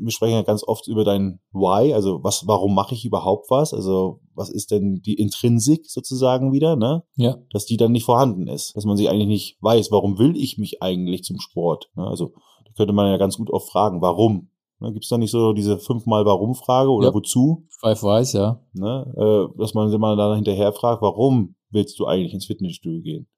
[0.00, 3.74] wir sprechen ja ganz oft über dein Why, also was, warum mache ich überhaupt was?
[3.74, 7.02] Also was ist denn die Intrinsik sozusagen wieder, ne?
[7.16, 7.38] Ja.
[7.50, 10.58] Dass die dann nicht vorhanden ist, dass man sich eigentlich nicht weiß, warum will ich
[10.58, 11.90] mich eigentlich zum Sport?
[11.94, 12.06] Ne?
[12.06, 12.32] Also
[12.64, 14.50] da könnte man ja ganz gut oft fragen, warum?
[14.80, 14.92] Ne?
[14.92, 17.14] Gibt es da nicht so diese fünfmal Warum-Frage oder ja.
[17.14, 17.66] wozu?
[17.80, 18.60] Five Whys, ja.
[18.72, 19.14] Ne?
[19.16, 23.28] Äh, dass man immer dann hinterher fragt, warum willst du eigentlich ins Fitnessstudio gehen?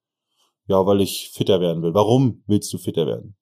[0.67, 1.93] Ja, weil ich fitter werden will.
[1.93, 3.35] Warum willst du fitter werden?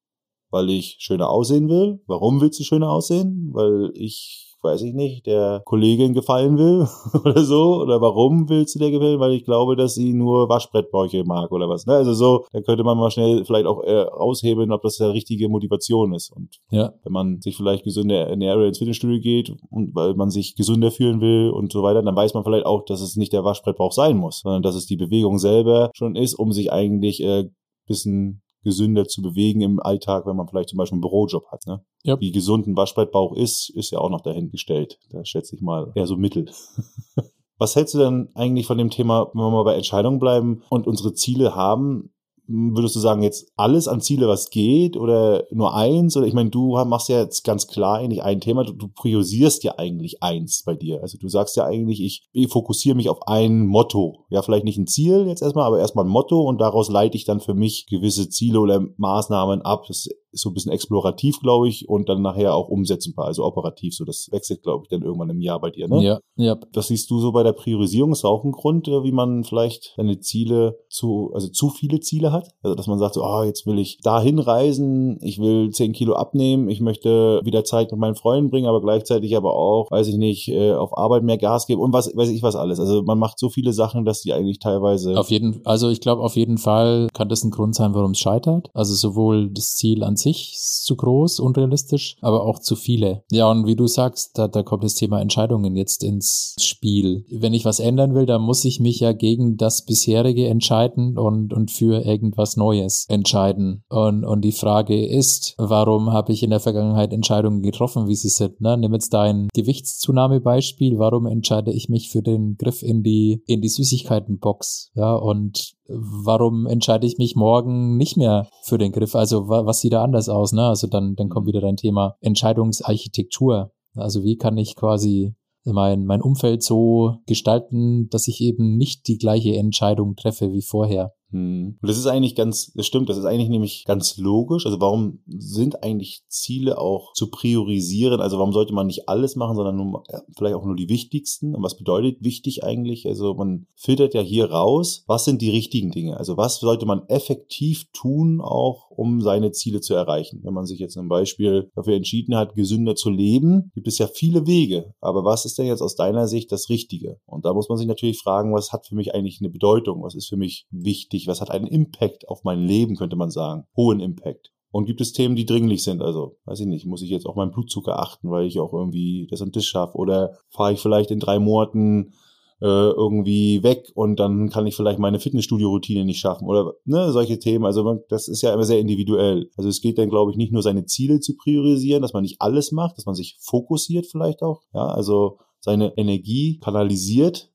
[0.53, 1.99] Weil ich schöner aussehen will.
[2.07, 3.49] Warum willst du schöner aussehen?
[3.53, 6.87] Weil ich weiß ich nicht, der Kollegin gefallen will
[7.25, 7.81] oder so?
[7.81, 9.19] Oder warum willst du der gefallen?
[9.19, 11.85] Weil ich glaube, dass sie nur Waschbrettbäuche mag oder was.
[11.85, 11.93] Ne?
[11.93, 15.49] Also so, da könnte man mal schnell vielleicht auch äh, aushebeln, ob das der richtige
[15.49, 16.31] Motivation ist.
[16.31, 16.93] Und ja.
[17.03, 20.91] wenn man sich vielleicht gesünder ernährt oder ins Fitnessstudio geht und weil man sich gesünder
[20.91, 23.91] fühlen will und so weiter, dann weiß man vielleicht auch, dass es nicht der Waschbrettbauch
[23.91, 27.49] sein muss, sondern dass es die Bewegung selber schon ist, um sich eigentlich äh,
[27.85, 31.65] bisschen gesünder zu bewegen im Alltag, wenn man vielleicht zum Beispiel einen Bürojob hat.
[31.67, 31.83] Ne?
[32.05, 32.19] Yep.
[32.21, 34.99] Wie gesund ein Waschbrettbauch ist, ist ja auch noch dahingestellt.
[35.09, 36.49] Da schätze ich mal eher so mittel.
[37.57, 40.87] Was hältst du denn eigentlich von dem Thema, wenn wir mal bei Entscheidungen bleiben und
[40.87, 42.13] unsere Ziele haben?
[42.55, 46.15] Würdest du sagen, jetzt alles an Ziele, was geht, oder nur eins?
[46.15, 49.63] Oder ich meine, du machst ja jetzt ganz klar eigentlich ein Thema, du, du priorisierst
[49.63, 51.01] ja eigentlich eins bei dir.
[51.01, 54.25] Also du sagst ja eigentlich, ich, ich fokussiere mich auf ein Motto.
[54.29, 57.25] Ja, vielleicht nicht ein Ziel jetzt erstmal, aber erstmal ein Motto und daraus leite ich
[57.25, 59.85] dann für mich gewisse Ziele oder Maßnahmen ab.
[59.87, 63.95] Das ist so ein bisschen explorativ, glaube ich, und dann nachher auch umsetzbar, also operativ.
[63.95, 66.03] So, das wechselt, glaube ich, dann irgendwann im Jahr bei dir, ne?
[66.03, 66.57] Ja, ja.
[66.73, 68.11] Was siehst du so bei der Priorisierung?
[68.11, 72.31] Ist auch ein Grund, äh, wie man vielleicht seine Ziele zu, also zu viele Ziele
[72.31, 72.49] hat?
[72.61, 76.15] Also, dass man sagt, so, ah, jetzt will ich dahin reisen, ich will zehn Kilo
[76.15, 80.17] abnehmen, ich möchte wieder Zeit mit meinen Freunden bringen, aber gleichzeitig aber auch, weiß ich
[80.17, 82.79] nicht, äh, auf Arbeit mehr Gas geben und was, weiß ich was alles.
[82.79, 85.19] Also, man macht so viele Sachen, dass die eigentlich teilweise.
[85.19, 88.19] Auf jeden, also ich glaube, auf jeden Fall kann das ein Grund sein, warum es
[88.19, 88.69] scheitert.
[88.73, 93.23] Also sowohl das Ziel an sich zu groß, unrealistisch, aber auch zu viele.
[93.31, 97.25] Ja, und wie du sagst, da, da kommt das Thema Entscheidungen jetzt ins Spiel.
[97.29, 101.53] Wenn ich was ändern will, dann muss ich mich ja gegen das bisherige entscheiden und,
[101.53, 103.83] und für irgendwas Neues entscheiden.
[103.89, 108.29] Und, und die Frage ist, warum habe ich in der Vergangenheit Entscheidungen getroffen, wie sie
[108.29, 108.61] sind?
[108.61, 108.77] Ne?
[108.77, 110.97] Nimm jetzt dein Gewichtszunahmebeispiel.
[110.97, 114.91] Warum entscheide ich mich für den Griff in die, in die Süßigkeitenbox?
[114.95, 119.15] Ja, und warum entscheide ich mich morgen nicht mehr für den Griff?
[119.15, 120.53] Also was sieht da anders aus?
[120.53, 120.63] Ne?
[120.63, 123.71] Also dann, dann kommt wieder dein Thema Entscheidungsarchitektur.
[123.95, 129.17] Also wie kann ich quasi mein, mein Umfeld so gestalten, dass ich eben nicht die
[129.17, 131.13] gleiche Entscheidung treffe wie vorher?
[131.33, 131.77] Hm.
[131.81, 134.65] Und das ist eigentlich ganz, das stimmt, das ist eigentlich nämlich ganz logisch.
[134.65, 138.21] Also warum sind eigentlich Ziele auch zu priorisieren?
[138.21, 141.55] Also warum sollte man nicht alles machen, sondern nur, ja, vielleicht auch nur die wichtigsten?
[141.55, 143.07] Und was bedeutet wichtig eigentlich?
[143.07, 146.17] Also man filtert ja hier raus, was sind die richtigen Dinge?
[146.17, 150.41] Also was sollte man effektiv tun, auch um seine Ziele zu erreichen?
[150.43, 154.07] Wenn man sich jetzt zum Beispiel dafür entschieden hat, gesünder zu leben, gibt es ja
[154.07, 154.93] viele Wege.
[155.01, 157.17] Aber was ist denn jetzt aus deiner Sicht das Richtige?
[157.25, 160.03] Und da muss man sich natürlich fragen, was hat für mich eigentlich eine Bedeutung?
[160.03, 161.22] Was ist für mich wichtig?
[161.23, 161.27] Wichtig?
[161.27, 163.65] Was hat einen Impact auf mein Leben, könnte man sagen?
[163.75, 164.51] Hohen Impact.
[164.71, 166.01] Und gibt es Themen, die dringlich sind?
[166.01, 169.27] Also, weiß ich nicht, muss ich jetzt auf meinen Blutzucker achten, weil ich auch irgendwie
[169.29, 169.97] das und das schaffe?
[169.97, 172.13] Oder fahre ich vielleicht in drei Monaten
[172.59, 176.47] äh, irgendwie weg und dann kann ich vielleicht meine Fitnessstudio-Routine nicht schaffen?
[176.47, 177.65] Oder ne, solche Themen.
[177.65, 179.51] Also man, das ist ja immer sehr individuell.
[179.57, 182.41] Also es geht dann, glaube ich, nicht nur seine Ziele zu priorisieren, dass man nicht
[182.41, 184.63] alles macht, dass man sich fokussiert vielleicht auch.
[184.73, 187.52] Ja, also seine Energie kanalisiert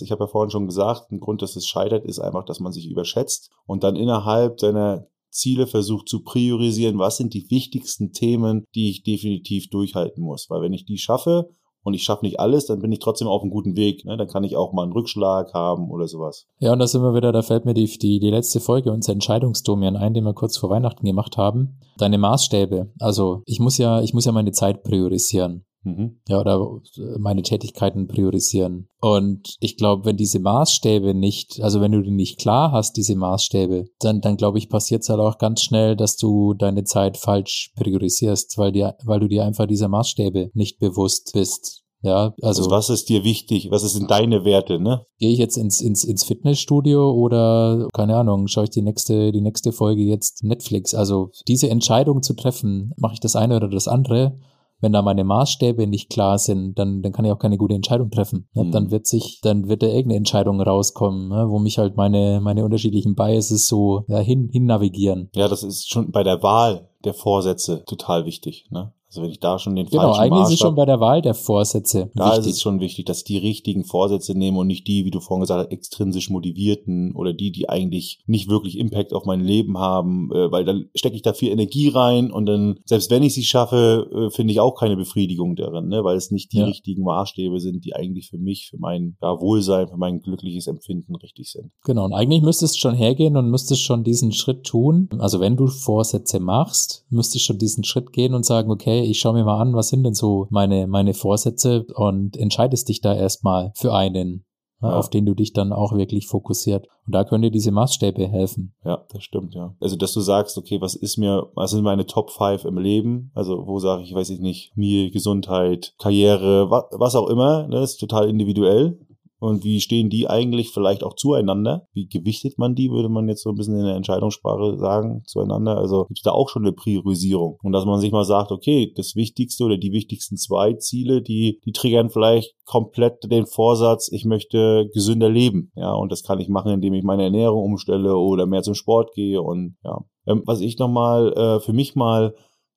[0.00, 2.72] ich habe ja vorhin schon gesagt, ein Grund, dass es scheitert, ist einfach, dass man
[2.72, 8.64] sich überschätzt und dann innerhalb seiner Ziele versucht zu priorisieren, was sind die wichtigsten Themen,
[8.74, 10.48] die ich definitiv durchhalten muss.
[10.48, 11.50] Weil wenn ich die schaffe
[11.82, 14.04] und ich schaffe nicht alles, dann bin ich trotzdem auf einem guten Weg.
[14.04, 14.16] Ne?
[14.16, 16.46] Dann kann ich auch mal einen Rückschlag haben oder sowas.
[16.60, 19.14] Ja, und da sind wir wieder, da fällt mir die, die, die letzte Folge unserer
[19.14, 21.80] Entscheidungsdomian ein, den wir kurz vor Weihnachten gemacht haben.
[21.98, 22.92] Deine Maßstäbe.
[23.00, 25.66] Also ich muss ja, ich muss ja meine Zeit priorisieren.
[25.84, 26.20] Mhm.
[26.28, 26.80] Ja, oder
[27.18, 28.88] meine Tätigkeiten priorisieren.
[29.00, 33.14] Und ich glaube, wenn diese Maßstäbe nicht, also wenn du die nicht klar hast, diese
[33.16, 37.18] Maßstäbe, dann, dann glaube ich, passiert es halt auch ganz schnell, dass du deine Zeit
[37.18, 41.84] falsch priorisierst, weil dir, weil du dir einfach dieser Maßstäbe nicht bewusst bist.
[42.04, 43.70] Ja, also, also was ist dir wichtig?
[43.70, 45.06] Was sind deine Werte, ne?
[45.18, 49.40] Gehe ich jetzt ins, ins, ins Fitnessstudio oder keine Ahnung, schaue ich die nächste, die
[49.40, 50.94] nächste Folge jetzt Netflix?
[50.94, 54.38] Also diese Entscheidung zu treffen, mache ich das eine oder das andere?
[54.84, 58.10] Wenn da meine Maßstäbe nicht klar sind, dann, dann kann ich auch keine gute Entscheidung
[58.10, 58.46] treffen.
[58.52, 58.64] Ne?
[58.64, 58.70] Mhm.
[58.70, 61.46] Dann wird sich, dann wird da irgendeine Entscheidung rauskommen, ne?
[61.48, 65.30] wo mich halt meine, meine unterschiedlichen Biases so ja, hin, hin navigieren.
[65.34, 68.66] Ja, das ist schon bei der Wahl der Vorsätze total wichtig.
[68.70, 68.92] Ne?
[69.14, 70.98] Also wenn ich da schon den genau, falschen eigentlich Maßstab, ist es schon bei der
[70.98, 72.10] Wahl der Vorsätze.
[72.16, 72.40] Da wichtig.
[72.40, 75.20] ist es schon wichtig, dass ich die richtigen Vorsätze nehme und nicht die, wie du
[75.20, 79.78] vorhin gesagt hast, extrinsisch motivierten oder die, die eigentlich nicht wirklich Impact auf mein Leben
[79.78, 83.34] haben, äh, weil dann stecke ich da viel Energie rein und dann, selbst wenn ich
[83.34, 86.02] sie schaffe, äh, finde ich auch keine Befriedigung darin, ne?
[86.02, 86.64] weil es nicht die ja.
[86.64, 91.14] richtigen Maßstäbe sind, die eigentlich für mich, für mein ja, Wohlsein, für mein glückliches Empfinden
[91.14, 91.70] richtig sind.
[91.84, 95.08] Genau, und eigentlich müsstest du schon hergehen und müsstest schon diesen Schritt tun.
[95.20, 99.18] Also wenn du Vorsätze machst, müsstest du schon diesen Schritt gehen und sagen, okay, ich
[99.18, 103.14] schaue mir mal an, was sind denn so meine, meine Vorsätze und entscheidest dich da
[103.14, 104.44] erstmal für einen.
[104.82, 104.98] Ja.
[104.98, 106.88] auf den du dich dann auch wirklich fokussiert.
[107.06, 108.74] Und da können dir diese Maßstäbe helfen.
[108.84, 109.74] Ja, das stimmt, ja.
[109.80, 113.30] Also, dass du sagst, okay, was ist mir, was sind meine Top 5 im Leben?
[113.34, 117.80] Also, wo sage ich, weiß ich nicht, mir, Gesundheit, Karriere, was, was auch immer, ne,
[117.80, 118.98] das ist total individuell.
[119.44, 121.86] Und wie stehen die eigentlich vielleicht auch zueinander?
[121.92, 125.76] Wie gewichtet man die, würde man jetzt so ein bisschen in der Entscheidungssprache sagen, zueinander?
[125.76, 127.58] Also gibt es da auch schon eine Priorisierung.
[127.62, 131.60] Und dass man sich mal sagt, okay, das Wichtigste oder die wichtigsten zwei Ziele, die,
[131.66, 135.72] die triggern vielleicht komplett den Vorsatz, ich möchte gesünder leben.
[135.76, 139.12] Ja, und das kann ich machen, indem ich meine Ernährung umstelle oder mehr zum Sport
[139.12, 139.42] gehe.
[139.42, 142.34] Und ja, ähm, was ich nochmal äh, für mich mal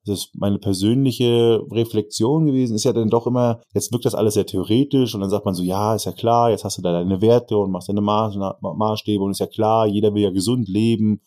[0.08, 4.36] das ist meine persönliche Reflexion gewesen, ist ja dann doch immer, jetzt wirkt das alles
[4.36, 6.92] sehr theoretisch und dann sagt man so, ja, ist ja klar, jetzt hast du da
[6.92, 11.22] deine Werte und machst deine Maßstäbe und ist ja klar, jeder will ja gesund leben.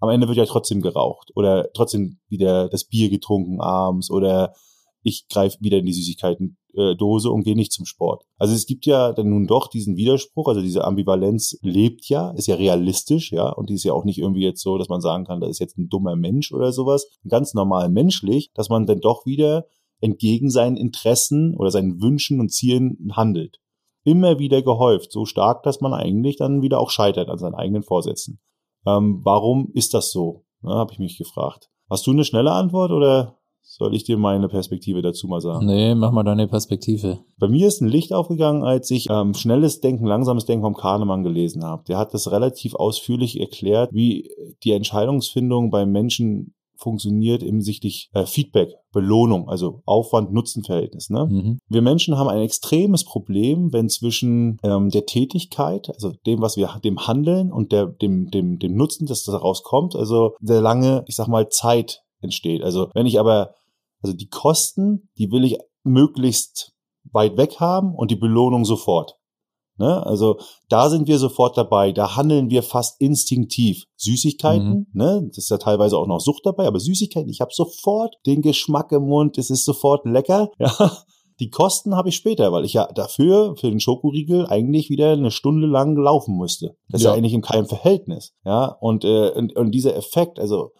[0.00, 4.54] Am Ende wird ja trotzdem geraucht oder trotzdem wieder das Bier getrunken abends oder
[5.02, 6.56] ich greife wieder in die Süßigkeiten
[6.96, 8.24] Dose und gehe nicht zum Sport.
[8.38, 12.46] Also es gibt ja dann nun doch diesen Widerspruch, also diese Ambivalenz lebt ja, ist
[12.46, 15.24] ja realistisch, ja, und die ist ja auch nicht irgendwie jetzt so, dass man sagen
[15.24, 19.00] kann, da ist jetzt ein dummer Mensch oder sowas, ganz normal menschlich, dass man dann
[19.00, 19.66] doch wieder
[20.00, 23.60] entgegen seinen Interessen oder seinen Wünschen und Zielen handelt.
[24.04, 27.82] Immer wieder gehäuft, so stark, dass man eigentlich dann wieder auch scheitert an seinen eigenen
[27.82, 28.40] Vorsätzen.
[28.86, 30.44] Ähm, warum ist das so?
[30.62, 31.70] Ja, Habe ich mich gefragt.
[31.88, 35.66] Hast du eine schnelle Antwort oder soll ich dir meine Perspektive dazu mal sagen?
[35.66, 37.20] Nee, mach mal deine Perspektive.
[37.38, 41.24] Bei mir ist ein Licht aufgegangen, als ich ähm, Schnelles Denken, Langsames Denken vom Kahnemann
[41.24, 41.82] gelesen habe.
[41.88, 44.30] Der hat das relativ ausführlich erklärt, wie
[44.62, 51.10] die Entscheidungsfindung bei Menschen funktioniert hinsichtlich äh, Feedback, Belohnung, also Aufwand-Nutzen-Verhältnis.
[51.10, 51.26] Ne?
[51.26, 51.58] Mhm.
[51.68, 56.80] Wir Menschen haben ein extremes Problem, wenn zwischen ähm, der Tätigkeit, also dem, was wir,
[56.84, 61.16] dem Handeln und der, dem, dem, dem Nutzen, das daraus kommt, also sehr lange, ich
[61.16, 62.62] sag mal, Zeit entsteht.
[62.62, 63.54] Also wenn ich aber,
[64.02, 66.72] also die Kosten, die will ich möglichst
[67.12, 69.16] weit weg haben und die Belohnung sofort.
[69.76, 70.04] Ne?
[70.06, 73.84] Also da sind wir sofort dabei, da handeln wir fast instinktiv.
[73.96, 74.86] Süßigkeiten, Mhm.
[74.92, 75.22] ne?
[75.28, 78.92] das ist ja teilweise auch noch Sucht dabei, aber Süßigkeiten, ich habe sofort den Geschmack
[78.92, 80.50] im Mund, es ist sofort lecker.
[80.58, 80.92] Ja?
[81.40, 85.32] Die Kosten habe ich später, weil ich ja dafür, für den Schokoriegel, eigentlich wieder eine
[85.32, 86.76] Stunde lang laufen müsste.
[86.88, 87.16] Das ist ja Ja.
[87.16, 88.32] eigentlich in keinem Verhältnis.
[88.44, 90.70] Ja, und, äh, und, und dieser Effekt, also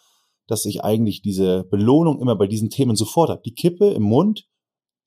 [0.46, 3.42] dass ich eigentlich diese Belohnung immer bei diesen Themen sofort habe.
[3.44, 4.44] Die Kippe im Mund,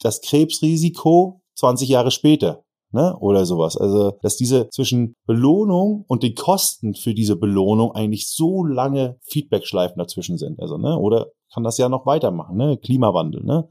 [0.02, 2.64] das Krebsrisiko 20 Jahre später.
[2.94, 3.76] Ne, oder sowas.
[3.76, 9.98] Also, dass diese zwischen Belohnung und den Kosten für diese Belohnung eigentlich so lange Feedbackschleifen
[9.98, 10.62] dazwischen sind.
[10.62, 12.78] Also, ne, oder kann das ja noch weitermachen, ne?
[12.78, 13.68] Klimawandel, ne?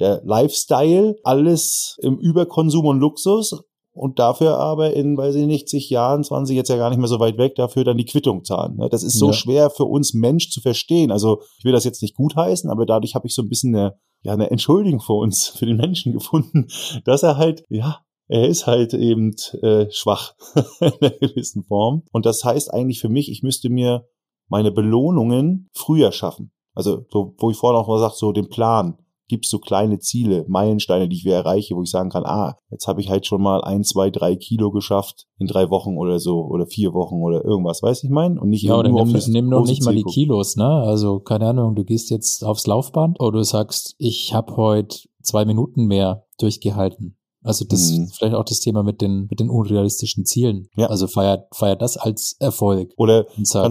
[0.00, 5.90] Der Lifestyle, alles im Überkonsum und Luxus und dafür aber in, weiß ich nicht, zig
[5.90, 8.76] Jahren, 20 jetzt ja gar nicht mehr so weit weg, dafür dann die Quittung zahlen.
[8.76, 8.88] Ne?
[8.88, 9.32] Das ist so Ja.
[9.32, 11.10] schwer für uns Mensch zu verstehen.
[11.10, 13.94] Also ich will das jetzt nicht gutheißen, aber dadurch habe ich so ein bisschen eine,
[14.22, 16.68] ja, eine Entschuldigung für uns, für den Menschen gefunden,
[17.04, 17.98] dass er halt, ja,
[18.28, 20.34] er ist halt eben äh, schwach
[20.80, 22.04] in einer gewissen Form.
[22.12, 24.06] Und das heißt eigentlich für mich, ich müsste mir
[24.48, 26.52] meine Belohnungen früher schaffen.
[26.74, 28.98] Also, so, wo ich vorhin auch mal sagte, so den Plan.
[29.30, 32.88] Gibt so kleine Ziele, Meilensteine, die ich wieder erreiche, wo ich sagen kann, ah, jetzt
[32.88, 36.40] habe ich halt schon mal ein, zwei, drei Kilo geschafft in drei Wochen oder so
[36.40, 38.40] oder vier Wochen oder irgendwas, weiß ich mein?
[38.40, 40.02] Und nicht Ja, oder nur nimm, auf nimm große nicht mal die.
[40.02, 40.66] Kilos, ne?
[40.66, 45.44] Also, keine Ahnung, du gehst jetzt aufs Laufband oder du sagst, ich habe heute zwei
[45.44, 47.16] Minuten mehr durchgehalten.
[47.42, 48.08] Also das Mhm.
[48.12, 50.68] vielleicht auch das Thema mit den mit den unrealistischen Zielen.
[50.76, 50.86] Ja.
[50.88, 53.24] Also feiert feiert das als Erfolg Oder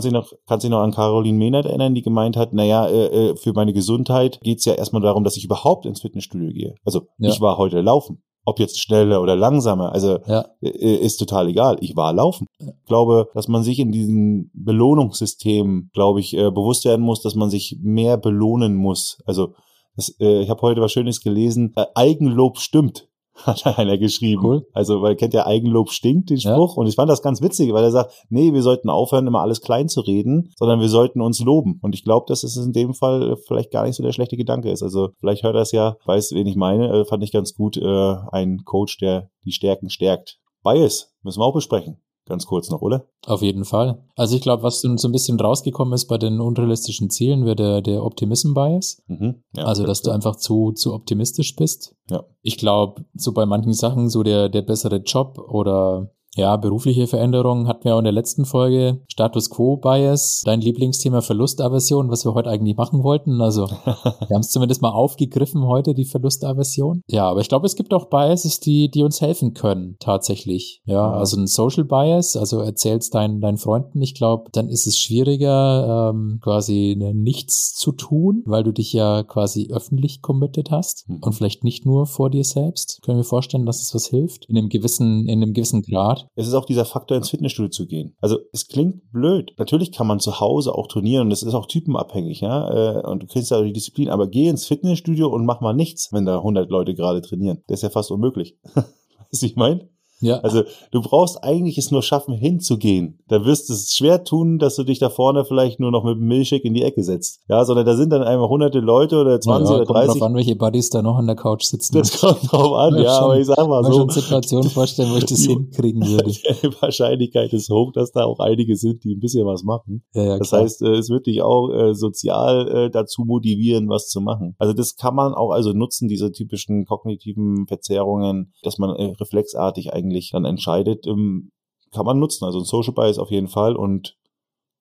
[0.04, 2.88] du dich noch, kannst du dich noch an Caroline Mehnert erinnern, die gemeint hat, naja,
[2.88, 6.76] äh, äh, für meine Gesundheit geht's ja erstmal darum, dass ich überhaupt ins Fitnessstudio gehe.
[6.84, 7.30] Also Ja.
[7.30, 8.24] ich war heute laufen.
[8.46, 11.78] Ob jetzt schneller oder langsamer, also ja, äh, ist total egal.
[11.82, 12.48] Ich war laufen.
[12.58, 17.36] Ich glaube, dass man sich in diesem Belohnungssystem, glaube ich, äh, bewusst werden muss, dass
[17.36, 19.20] man sich mehr belohnen muss.
[19.26, 19.54] Also
[19.96, 21.74] das, äh, ich habe heute was Schönes gelesen.
[21.76, 23.08] Äh, Eigenlob stimmt,
[23.66, 24.46] hat einer geschrieben.
[24.46, 24.68] Cool.
[24.74, 26.54] Also, weil kennt ja Eigenlob stinkt, den Ja.
[26.54, 26.78] Spruch.
[26.78, 29.62] Und ich fand das ganz witzig, weil er sagt, nee, wir sollten aufhören, immer alles
[29.62, 31.80] klein zu reden, sondern wir sollten uns loben.
[31.82, 34.72] Und ich glaube, dass es in dem Fall vielleicht gar nicht so der schlechte Gedanke
[34.72, 34.84] ist.
[34.84, 37.78] Also vielleicht hört er es ja, weiß, wen ich meine, äh, fand ich ganz gut,
[37.78, 40.40] äh, ein Coach, der die Stärken stärkt.
[40.64, 42.02] Bias, müssen wir auch besprechen.
[42.30, 43.10] Ganz kurz noch, oder?
[43.26, 44.02] auf jeden Fall.
[44.16, 47.82] Also ich glaube, was so ein bisschen rausgekommen ist bei den unrealistischen Zielen, wäre der
[47.82, 49.04] der Optimism Bias.
[49.08, 49.44] Mhm.
[49.56, 51.96] Ja, also, dass du einfach zu, zu optimistisch bist.
[52.10, 52.24] Ja.
[52.42, 57.68] Ich glaube, so bei manchen Sachen, so der, der bessere Job oder ja, berufliche Veränderungen
[57.68, 59.02] hatten wir auch in der letzten Folge.
[59.08, 63.42] Status Quo Bias, dein Lieblingsthema Verlustaversion, was wir heute eigentlich machen wollten.
[63.42, 67.02] Also, wir haben es zumindest mal aufgegriffen heute, die Verlustaversion.
[67.08, 70.82] Ja, aber ich glaube, es gibt auch Biases, die, die uns helfen können, tatsächlich.
[70.86, 71.12] Ja, Ja.
[71.14, 76.10] also ein Social Bias, also erzählst deinen, deinen Freunden, ich glaube, dann ist es schwieriger,
[76.14, 81.20] ähm, quasi nichts zu tun, weil du dich ja quasi öffentlich committed hast Mhm.
[81.22, 83.00] und vielleicht nicht nur vor dir selbst.
[83.04, 84.46] Können wir vorstellen, dass es was hilft?
[84.46, 86.28] In einem gewissen, in einem gewissen Grad.
[86.36, 88.16] Es ist auch dieser Faktor, ins Fitnessstudio zu gehen.
[88.22, 89.54] Also es klingt blöd.
[89.58, 93.00] Natürlich kann man zu Hause auch trainieren und es ist auch typenabhängig, ja.
[93.00, 96.14] äh, Und du kriegst ja die Disziplin, aber geh ins Fitnessstudio und mach mal nichts,
[96.14, 97.64] wenn da 100 Leute gerade trainieren.
[97.68, 98.58] Das ist ja fast unmöglich.
[98.76, 99.90] weißt du, ich meine?
[100.22, 100.38] Ja.
[100.40, 103.20] Also du brauchst eigentlich es nur schaffen, hinzugehen.
[103.28, 106.16] Da wirst du es schwer tun, dass du dich da vorne vielleicht nur noch mit
[106.18, 107.40] dem Milchshake in die Ecke setzt.
[107.48, 110.14] Ja, sondern da sind dann einfach hunderte Leute oder 20 ja, oder kommt 30.
[110.20, 111.98] drauf an, welche Buddies da noch an der Couch sitzen.
[111.98, 113.24] Das kommt drauf an, Ja, ja, schon.
[113.26, 113.94] aber ich sag mal so.
[113.94, 116.30] schon Situationen vorstellen, wo ich das Die- hinkriegen würde.
[116.64, 120.04] Die Wahrscheinlichkeit ist hoch, dass da auch einige sind, die ein bisschen was machen.
[120.14, 120.62] Ja, ja, Das klar.
[120.64, 124.56] heißt, äh, es wird dich auch äh, sozial äh, dazu motivieren, was zu machen.
[124.60, 130.09] Also das kann man auch also nutzen, diese typischen kognitiven Verzerrungen, dass man reflexartig eigentlich
[130.32, 131.52] dann entscheidet, ähm,
[131.92, 132.46] kann man nutzen.
[132.46, 134.16] Also ein Social Bias auf jeden Fall und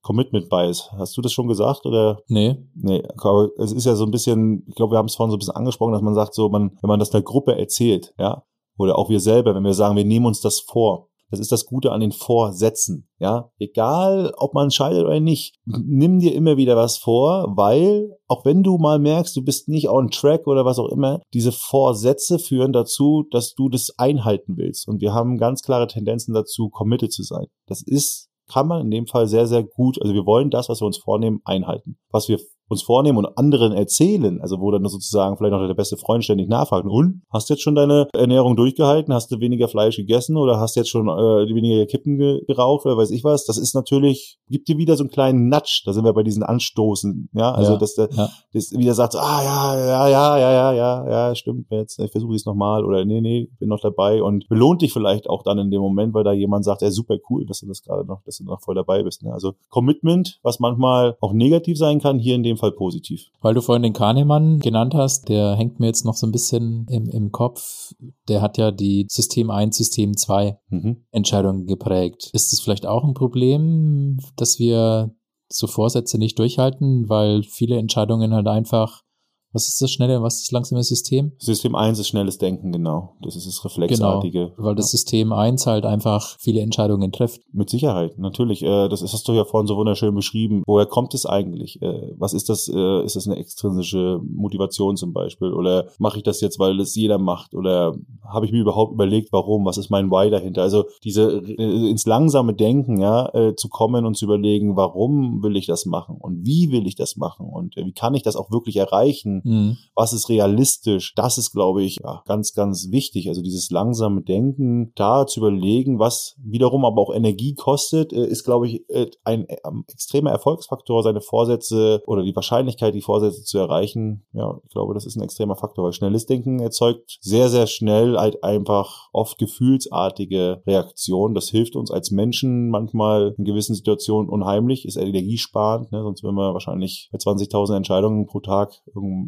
[0.02, 0.90] Commitment Bias.
[0.92, 2.20] Hast du das schon gesagt oder?
[2.28, 2.56] Nee.
[2.74, 5.36] Nee, aber es ist ja so ein bisschen, ich glaube, wir haben es vorhin so
[5.36, 8.42] ein bisschen angesprochen, dass man sagt, so, man, wenn man das der Gruppe erzählt, ja,
[8.78, 11.66] oder auch wir selber, wenn wir sagen, wir nehmen uns das vor, das ist das
[11.66, 13.08] Gute an den Vorsätzen.
[13.18, 18.44] Ja, egal, ob man scheidet oder nicht, nimm dir immer wieder was vor, weil auch
[18.44, 22.38] wenn du mal merkst, du bist nicht on track oder was auch immer, diese Vorsätze
[22.38, 24.88] führen dazu, dass du das einhalten willst.
[24.88, 27.46] Und wir haben ganz klare Tendenzen dazu, committed zu sein.
[27.66, 30.00] Das ist, kann man in dem Fall sehr, sehr gut.
[30.00, 31.98] Also wir wollen das, was wir uns vornehmen, einhalten.
[32.10, 35.96] Was wir uns vornehmen und anderen erzählen, also wo dann sozusagen vielleicht noch der beste
[35.96, 39.96] Freund ständig nachfragt, und hast du jetzt schon deine Ernährung durchgehalten, hast du weniger Fleisch
[39.96, 43.74] gegessen oder hast jetzt schon äh, weniger Kippen geraucht oder weiß ich was, das ist
[43.74, 47.52] natürlich, gibt dir wieder so einen kleinen Nudge, da sind wir bei diesen Anstoßen, ja,
[47.52, 48.28] also Ja, dass der ja.
[48.52, 52.10] das wieder sagt, so, ah ja, ja, ja, ja, ja, ja, ja, stimmt, jetzt ich
[52.10, 55.58] versuche es nochmal oder nee, nee, bin noch dabei und belohnt dich vielleicht auch dann
[55.58, 58.22] in dem Moment, weil da jemand sagt, ja, super cool, dass du das gerade noch,
[58.24, 59.22] dass du noch voll dabei bist.
[59.22, 59.32] Ne?
[59.32, 63.26] Also Commitment, was manchmal auch negativ sein kann, hier in dem Fall positiv.
[63.40, 66.86] Weil du vorhin den Kahnemann genannt hast, der hängt mir jetzt noch so ein bisschen
[66.90, 67.94] im, im Kopf.
[68.28, 71.04] Der hat ja die System 1, System 2 Mhm.
[71.10, 72.30] Entscheidungen geprägt.
[72.32, 75.14] Ist es vielleicht auch ein Problem, dass wir
[75.48, 79.02] so Vorsätze nicht durchhalten, weil viele Entscheidungen halt einfach,
[79.52, 81.32] was ist das schnelle, was ist das langsame System?
[81.38, 83.16] System 1 ist schnelles Denken, genau.
[83.22, 84.52] Das ist das Reflexartige.
[84.58, 87.40] Weil das System 1 halt einfach viele Entscheidungen trifft.
[87.52, 88.62] Mit Sicherheit, natürlich.
[88.62, 90.62] Äh, das hast du ja vorhin so wunderschön beschrieben.
[90.66, 91.80] Woher kommt es eigentlich?
[91.80, 92.68] Äh, was ist das?
[92.68, 95.52] Äh, ist das eine extrinsische Motivation zum Beispiel?
[95.52, 97.54] Oder mache ich das jetzt, weil es jeder macht?
[97.54, 97.94] Oder
[98.26, 99.64] habe ich mir überhaupt überlegt, warum?
[99.64, 100.62] Was ist mein Why dahinter?
[100.62, 105.86] Also diese ins langsame Denken, ja, zu kommen und zu überlegen, warum will ich das
[105.86, 109.37] machen und wie will ich das machen und wie kann ich das auch wirklich erreichen?
[109.44, 109.76] Mhm.
[109.94, 111.14] was ist realistisch?
[111.14, 113.28] Das ist, glaube ich, ja, ganz, ganz wichtig.
[113.28, 118.44] Also dieses langsame Denken, da zu überlegen, was wiederum aber auch Energie kostet, äh, ist,
[118.44, 119.56] glaube ich, äh, ein äh,
[119.88, 124.24] extremer Erfolgsfaktor, seine Vorsätze oder die Wahrscheinlichkeit, die Vorsätze zu erreichen.
[124.32, 128.16] Ja, ich glaube, das ist ein extremer Faktor, weil schnelles Denken erzeugt sehr, sehr schnell
[128.16, 131.34] halt einfach oft gefühlsartige Reaktionen.
[131.34, 136.02] Das hilft uns als Menschen manchmal in gewissen Situationen unheimlich, ist energiesparend, ne?
[136.02, 138.72] sonst würden wir wahrscheinlich bei 20.000 Entscheidungen pro Tag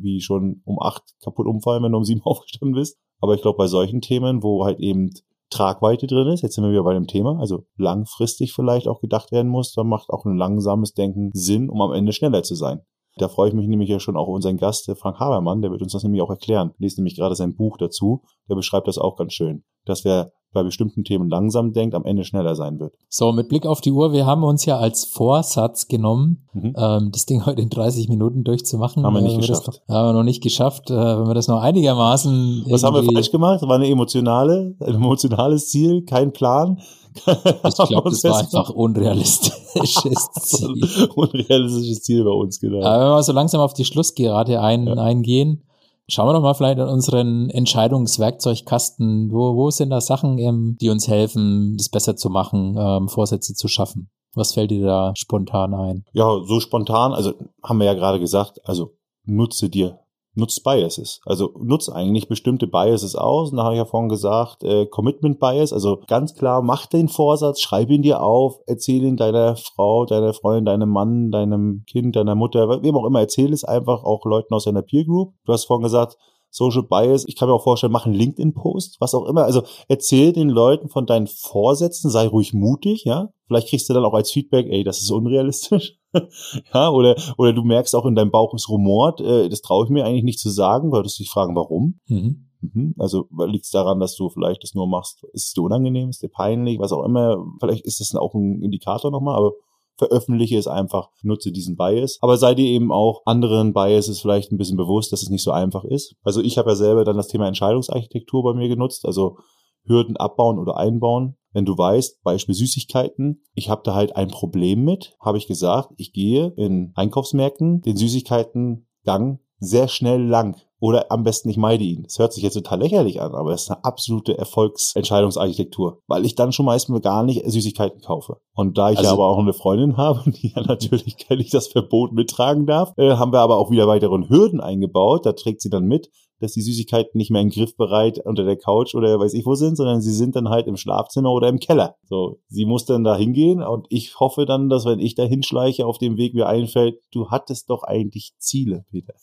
[0.00, 2.98] irgendwie schon um acht kaputt umfallen, wenn du um sieben aufgestanden bist.
[3.20, 5.10] Aber ich glaube, bei solchen Themen, wo halt eben
[5.50, 9.32] Tragweite drin ist, jetzt sind wir wieder bei dem Thema, also langfristig vielleicht auch gedacht
[9.32, 12.82] werden muss, dann macht auch ein langsames Denken Sinn, um am Ende schneller zu sein.
[13.16, 15.70] Da freue ich mich nämlich ja schon auch auf unseren Gast, der Frank Habermann, der
[15.70, 16.72] wird uns das nämlich auch erklären.
[16.78, 20.64] Lese nämlich gerade sein Buch dazu, der beschreibt das auch ganz schön, dass wer bei
[20.64, 22.94] bestimmten Themen langsam denkt, am Ende schneller sein wird.
[23.08, 26.74] So, mit Blick auf die Uhr, wir haben uns ja als Vorsatz genommen, Mhm.
[26.76, 29.04] ähm, das Ding heute in 30 Minuten durchzumachen.
[29.04, 29.82] Haben wir nicht Äh, wenn das geschafft.
[29.88, 30.90] Noch, haben wir noch nicht geschafft.
[30.90, 33.62] Äh, wenn wir das noch einigermaßen Was haben wir falsch gemacht?
[33.62, 36.80] War eine emotionale, ein emotionales Ziel, kein Plan.
[37.14, 37.24] Ich
[37.88, 41.08] glaube, das war einfach unrealistisches Ziel.
[41.14, 42.84] Unrealistisches Ziel bei uns, genau.
[42.84, 44.94] Aber wenn wir so langsam auf die Schlussgerade ein, Ja.
[44.94, 45.64] eingehen,
[46.08, 49.30] schauen wir doch mal vielleicht an unseren Entscheidungswerkzeugkasten.
[49.32, 53.54] Wo, wo sind da Sachen, ähm, die uns helfen, das besser zu machen, ähm, Vorsätze
[53.54, 54.10] zu schaffen?
[54.34, 56.04] Was fällt dir da spontan ein?
[56.12, 57.32] Ja, so spontan, also
[57.64, 58.92] haben wir ja gerade gesagt, also
[59.24, 59.99] nutze dir,
[60.34, 61.20] nutzt Biases.
[61.24, 63.50] Also nutze eigentlich bestimmte Biases aus.
[63.50, 67.08] Und da habe ich ja vorhin gesagt, äh, Commitment Bias, also ganz klar, mach den
[67.08, 72.16] Vorsatz, schreib ihn dir auf, erzähl ihn deiner Frau, deiner Freundin, deinem Mann, deinem Kind,
[72.16, 75.34] deiner Mutter, wem auch immer, erzähl es einfach auch Leuten aus deiner Peer Group.
[75.44, 76.16] Du hast vorhin gesagt,
[76.50, 79.44] Social Bias, ich kann mir auch vorstellen, mach einen LinkedIn-Post, was auch immer.
[79.44, 83.30] Also erzähl den Leuten von deinen Vorsätzen, sei ruhig mutig, ja.
[83.46, 85.98] Vielleicht kriegst du dann auch als Feedback, ey, das ist unrealistisch.
[86.74, 89.90] ja, oder, oder du merkst auch in deinem Bauch, es rumort, äh, das traue ich
[89.90, 92.00] mir eigentlich nicht zu sagen, würdest du dich fragen, warum?
[92.06, 92.48] Mhm.
[92.60, 92.94] Mhm.
[92.98, 96.22] Also liegt es daran, dass du vielleicht das nur machst, ist es dir unangenehm, ist
[96.22, 97.44] dir peinlich, was auch immer.
[97.58, 99.52] Vielleicht ist das auch ein Indikator nochmal, aber
[100.00, 102.18] veröffentliche es einfach, nutze diesen Bias.
[102.22, 105.52] Aber sei dir eben auch anderen Biases vielleicht ein bisschen bewusst, dass es nicht so
[105.52, 106.16] einfach ist.
[106.22, 109.36] Also ich habe ja selber dann das Thema Entscheidungsarchitektur bei mir genutzt, also
[109.84, 111.36] Hürden abbauen oder einbauen.
[111.52, 115.90] Wenn du weißt, Beispiel Süßigkeiten, ich habe da halt ein Problem mit, habe ich gesagt,
[115.96, 120.56] ich gehe in Einkaufsmärkten den Süßigkeitengang sehr schnell lang.
[120.82, 122.04] Oder am besten ich meide ihn.
[122.04, 126.34] Das hört sich jetzt total lächerlich an, aber es ist eine absolute Erfolgsentscheidungsarchitektur, weil ich
[126.34, 128.38] dann schon meistens gar nicht Süßigkeiten kaufe.
[128.54, 131.68] Und da ich Also- ja aber auch eine Freundin habe, die ja natürlich kenntlich das
[131.68, 135.26] Verbot mittragen darf, äh, haben wir aber auch wieder weitere Hürden eingebaut.
[135.26, 138.94] Da trägt sie dann mit, dass die Süßigkeiten nicht mehr in griffbereit unter der Couch
[138.94, 141.96] oder weiß ich wo sind, sondern sie sind dann halt im Schlafzimmer oder im Keller.
[142.04, 145.86] So, sie muss dann da hingehen und ich hoffe dann, dass wenn ich da hinschleiche,
[145.86, 149.14] auf dem Weg mir einfällt, du hattest doch eigentlich Ziele, Peter.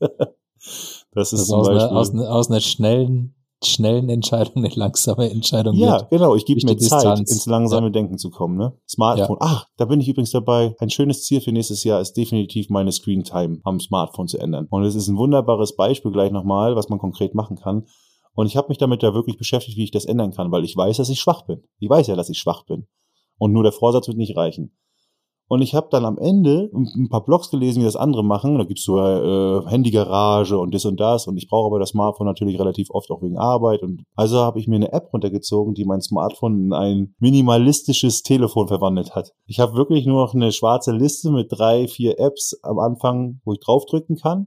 [1.12, 1.88] das ist zum aus, Beispiel.
[1.88, 6.10] einer, aus, aus einer schnellen schnellen Entscheidung eine langsame Entscheidung Ja, wird.
[6.10, 6.34] genau.
[6.34, 7.30] Ich gebe mir Zeit, Distanz.
[7.30, 8.56] ins langsame Denken zu kommen.
[8.56, 8.72] Ne?
[8.88, 9.36] Smartphone.
[9.40, 10.74] Ach, da bin ich übrigens dabei.
[10.78, 14.66] Ein schönes Ziel für nächstes Jahr ist definitiv meine Screen Time am Smartphone zu ändern.
[14.70, 17.86] Und es ist ein wunderbares Beispiel gleich nochmal, was man konkret machen kann.
[18.34, 20.76] Und ich habe mich damit ja wirklich beschäftigt, wie ich das ändern kann, weil ich
[20.76, 21.62] weiß, dass ich schwach bin.
[21.78, 22.86] Ich weiß ja, dass ich schwach bin.
[23.38, 24.76] Und nur der Vorsatz wird nicht reichen.
[25.50, 28.56] Und ich habe dann am Ende ein paar Blogs gelesen, wie das andere machen.
[28.56, 31.26] Da gibt's so äh, Handygarage und das und das.
[31.26, 33.82] Und ich brauche aber das Smartphone natürlich relativ oft auch wegen Arbeit.
[33.82, 38.68] Und also habe ich mir eine App runtergezogen, die mein Smartphone in ein minimalistisches Telefon
[38.68, 39.32] verwandelt hat.
[39.46, 43.52] Ich habe wirklich nur noch eine schwarze Liste mit drei, vier Apps am Anfang, wo
[43.52, 44.46] ich draufdrücken kann.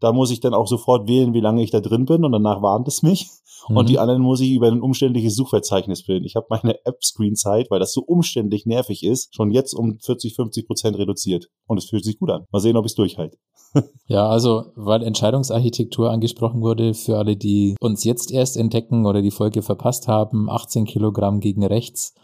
[0.00, 2.62] Da muss ich dann auch sofort wählen, wie lange ich da drin bin und danach
[2.62, 3.28] warnt es mich.
[3.68, 3.86] Und Mhm.
[3.86, 6.24] die anderen muss ich über ein umständliches Suchverzeichnis bilden.
[6.24, 10.66] Ich habe meine App-Screen-Zeit, weil das so umständlich nervig ist, schon jetzt um 40, 50
[10.66, 11.48] Prozent reduziert.
[11.66, 12.46] Und es fühlt sich gut an.
[12.50, 13.36] Mal sehen, ob ich es durchhalte.
[14.08, 19.30] Ja, also, weil Entscheidungsarchitektur angesprochen wurde, für alle, die uns jetzt erst entdecken oder die
[19.30, 22.14] Folge verpasst haben, 18 Kilogramm gegen rechts.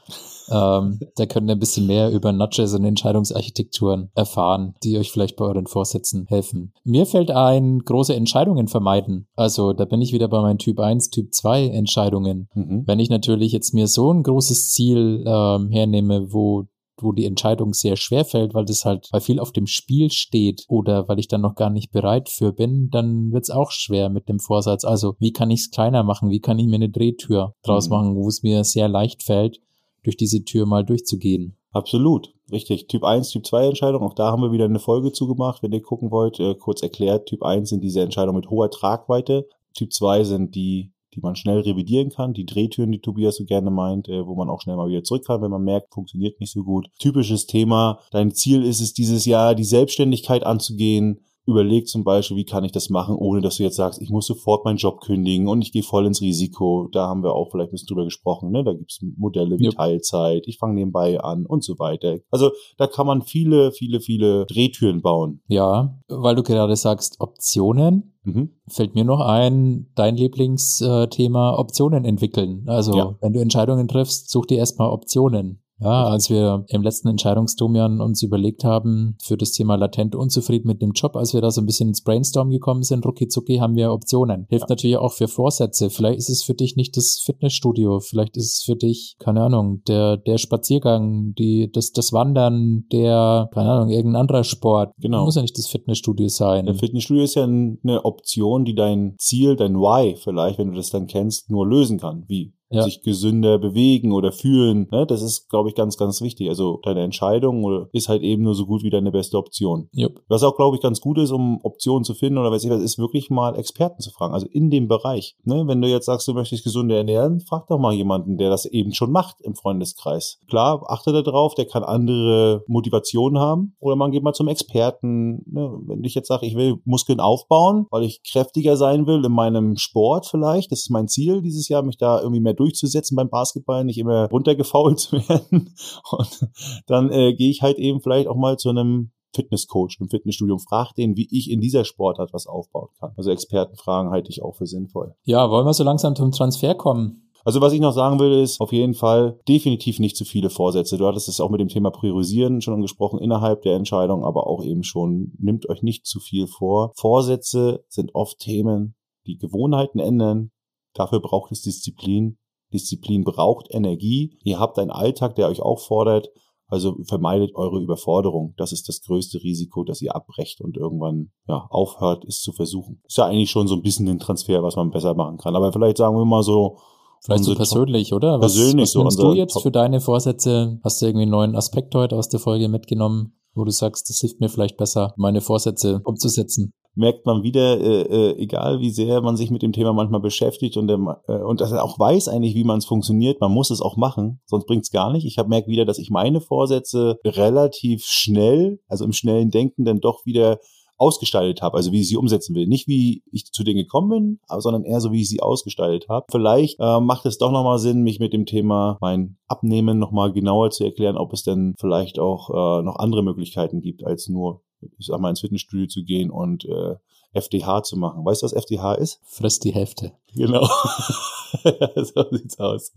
[0.51, 5.36] Ähm, da könnt ihr ein bisschen mehr über Nudges und Entscheidungsarchitekturen erfahren, die euch vielleicht
[5.36, 6.72] bei euren Vorsätzen helfen.
[6.84, 9.26] Mir fällt ein, große Entscheidungen vermeiden.
[9.36, 12.49] Also, da bin ich wieder bei meinen Typ 1, Typ 2 Entscheidungen.
[12.55, 12.84] Mhm.
[12.86, 16.64] Wenn ich natürlich jetzt mir so ein großes Ziel ähm, hernehme, wo
[16.99, 20.64] wo die Entscheidung sehr schwer fällt, weil das halt, weil viel auf dem Spiel steht
[20.66, 24.30] oder weil ich dann noch gar nicht bereit für bin, dann wird's auch schwer mit
[24.30, 24.82] dem Vorsatz.
[24.82, 26.30] Also, wie kann ich's kleiner machen?
[26.30, 27.94] Wie kann ich mir eine Drehtür draus Mhm.
[27.94, 29.59] machen, wo es mir sehr leicht fällt,
[30.07, 31.57] durch diese Tür mal durchzugehen?
[31.72, 32.32] Absolut.
[32.50, 32.86] Richtig.
[32.86, 34.02] Typ 1, Typ 2 Entscheidung.
[34.02, 36.38] Auch da haben wir wieder eine Folge zugemacht, wenn ihr gucken wollt.
[36.38, 37.26] Äh, kurz erklärt.
[37.26, 39.48] Typ 1 sind diese Entscheidungen mit hoher Tragweite.
[39.74, 42.34] Typ 2 sind die, die man schnell revidieren kann.
[42.34, 45.26] Die Drehtüren, die Tobias so gerne meint, äh, wo man auch schnell mal wieder zurück
[45.26, 46.86] kann, wenn man merkt, funktioniert nicht so gut.
[47.00, 47.98] Typisches Thema.
[48.12, 51.25] Dein Ziel ist es, dieses Jahr die Selbstständigkeit anzugehen.
[51.47, 54.26] Überleg zum Beispiel, wie kann ich das machen, ohne dass du jetzt sagst, ich muss
[54.26, 56.88] sofort meinen Job kündigen und ich gehe voll ins Risiko.
[56.92, 58.51] Da haben wir auch vielleicht ein bisschen drüber gesprochen.
[58.51, 58.64] Ne?
[58.64, 59.76] Da gibt's Modelle wie Jupp.
[59.76, 62.18] Teilzeit, ich fange nebenbei an und so weiter.
[62.30, 65.40] Also da kann man viele, viele, viele Drehtüren bauen.
[65.47, 68.12] Ja, weil du gerade sagst, Optionen.
[68.24, 68.51] Mhm.
[68.66, 72.64] Fällt mir noch ein, dein Lieblingsthema Optionen entwickeln.
[72.66, 73.14] Also, Ja.
[73.20, 75.62] wenn du Entscheidungen triffst, such dir erstmal Optionen.
[75.78, 80.80] Ja, als wir im letzten Entscheidungsdomian uns überlegt haben für das Thema latent unzufrieden mit
[80.80, 83.76] dem Job, als wir da so ein bisschen ins Brainstorm gekommen sind, rucki zucki haben
[83.76, 84.46] wir Optionen.
[84.48, 84.72] Hilft Ja.
[84.74, 85.90] natürlich auch für Vorsätze.
[85.90, 89.82] Vielleicht ist es für dich nicht das Fitnessstudio, vielleicht ist es für dich, keine Ahnung,
[89.86, 94.92] der, der Spaziergang, die, das, das Wandern, der, keine Ahnung, irgendein anderer Sport.
[94.98, 95.24] Genau.
[95.26, 96.64] Muss ja nicht das Fitnessstudio sein.
[96.64, 100.76] Der Fitnessstudio ist ja ein- eine Option, die dein Ziel, dein Why vielleicht, wenn du
[100.76, 102.24] das dann kennst, nur lösen kann.
[102.28, 102.54] Wie?
[102.68, 102.82] Ja.
[102.82, 104.88] Sich gesünder bewegen oder fühlen.
[104.90, 105.06] Ne?
[105.06, 106.48] Das ist, glaube ich, ganz, ganz wichtig.
[106.48, 109.88] Also deine Entscheidung ist halt eben nur so gut wie deine beste Option.
[109.92, 110.20] Jupp.
[110.28, 112.82] Was auch, glaube ich, ganz gut ist, um Optionen zu finden oder weiß ich was,
[112.82, 114.34] ist wirklich mal Experten zu fragen.
[114.34, 115.36] Also in dem Bereich.
[115.44, 115.64] Ne?
[115.66, 118.92] Wenn du jetzt sagst, du möchtest gesünder ernähren, frag doch mal jemanden, der das eben
[118.92, 120.40] schon macht im Freundeskreis.
[120.48, 123.76] Klar, achte da drauf, der kann andere Motivationen haben.
[123.78, 125.42] Oder man geht mal zum Experten.
[125.46, 125.70] Ne?
[125.86, 129.76] Wenn ich jetzt sage, ich will Muskeln aufbauen, weil ich kräftiger sein will in meinem
[129.76, 133.84] Sport vielleicht, das ist mein Ziel dieses Jahr, mich da irgendwie mehr durchzusetzen beim Basketball,
[133.84, 135.74] nicht immer runtergefault zu werden.
[136.11, 136.48] Und
[136.86, 140.94] dann äh, gehe ich halt eben vielleicht auch mal zu einem Fitnesscoach im Fitnessstudio frage
[140.96, 143.12] den, wie ich in dieser Sportart was aufbauen kann.
[143.16, 145.14] Also Expertenfragen halte ich auch für sinnvoll.
[145.24, 147.26] Ja, wollen wir so langsam zum Transfer kommen?
[147.46, 150.98] Also was ich noch sagen will, ist auf jeden Fall definitiv nicht zu viele Vorsätze.
[150.98, 154.64] Du hattest es auch mit dem Thema Priorisieren schon angesprochen innerhalb der Entscheidung, aber auch
[154.64, 156.90] eben schon, nehmt euch nicht zu viel vor.
[156.96, 158.96] Vorsätze sind oft Themen,
[159.28, 160.50] die Gewohnheiten ändern.
[160.92, 162.38] Dafür braucht es Disziplin.
[162.72, 164.38] Disziplin braucht Energie.
[164.42, 166.30] Ihr habt einen Alltag, der euch auch fordert.
[166.68, 168.54] Also vermeidet eure Überforderung.
[168.56, 173.00] Das ist das größte Risiko, dass ihr abbrecht und irgendwann ja, aufhört, es zu versuchen.
[173.06, 175.54] Ist ja eigentlich schon so ein bisschen ein Transfer, was man besser machen kann.
[175.54, 176.78] Aber vielleicht sagen wir mal so,
[177.22, 178.40] Vielleicht so persönlich, oder?
[178.40, 180.78] Was, Persönlich was so, nimmst du jetzt Top- für deine Vorsätze?
[180.84, 184.20] Hast du irgendwie einen neuen Aspekt heute aus der Folge mitgenommen, wo du sagst, das
[184.20, 186.72] hilft mir vielleicht besser, meine Vorsätze umzusetzen?
[186.97, 190.76] Merkt man wieder, äh, äh, egal wie sehr man sich mit dem Thema manchmal beschäftigt
[190.76, 193.70] und, der, äh, und dass er auch weiß eigentlich, wie man es funktioniert, man muss
[193.70, 195.26] es auch machen, sonst bringt's gar nicht.
[195.26, 200.01] Ich habe merkt wieder, dass ich meine Vorsätze relativ schnell, also im schnellen Denken, dann
[200.01, 200.59] doch wieder
[200.99, 202.66] ausgestaltet habe, also wie ich sie umsetzen will.
[202.66, 206.26] Nicht wie ich zu denen gekommen bin, sondern eher so, wie ich sie ausgestaltet habe.
[206.30, 210.70] Vielleicht äh, macht es doch nochmal Sinn, mich mit dem Thema mein Abnehmen nochmal genauer
[210.70, 214.62] zu erklären, ob es denn vielleicht auch äh, noch andere Möglichkeiten gibt, als nur,
[214.99, 216.97] ich sag mal, ins Fitnessstudio zu gehen und äh,
[217.37, 218.24] FDH zu machen.
[218.24, 219.20] Weißt du, was FDH ist?
[219.24, 220.12] Frisst die Hälfte.
[220.34, 220.66] Genau.
[221.95, 222.93] so sieht's aus.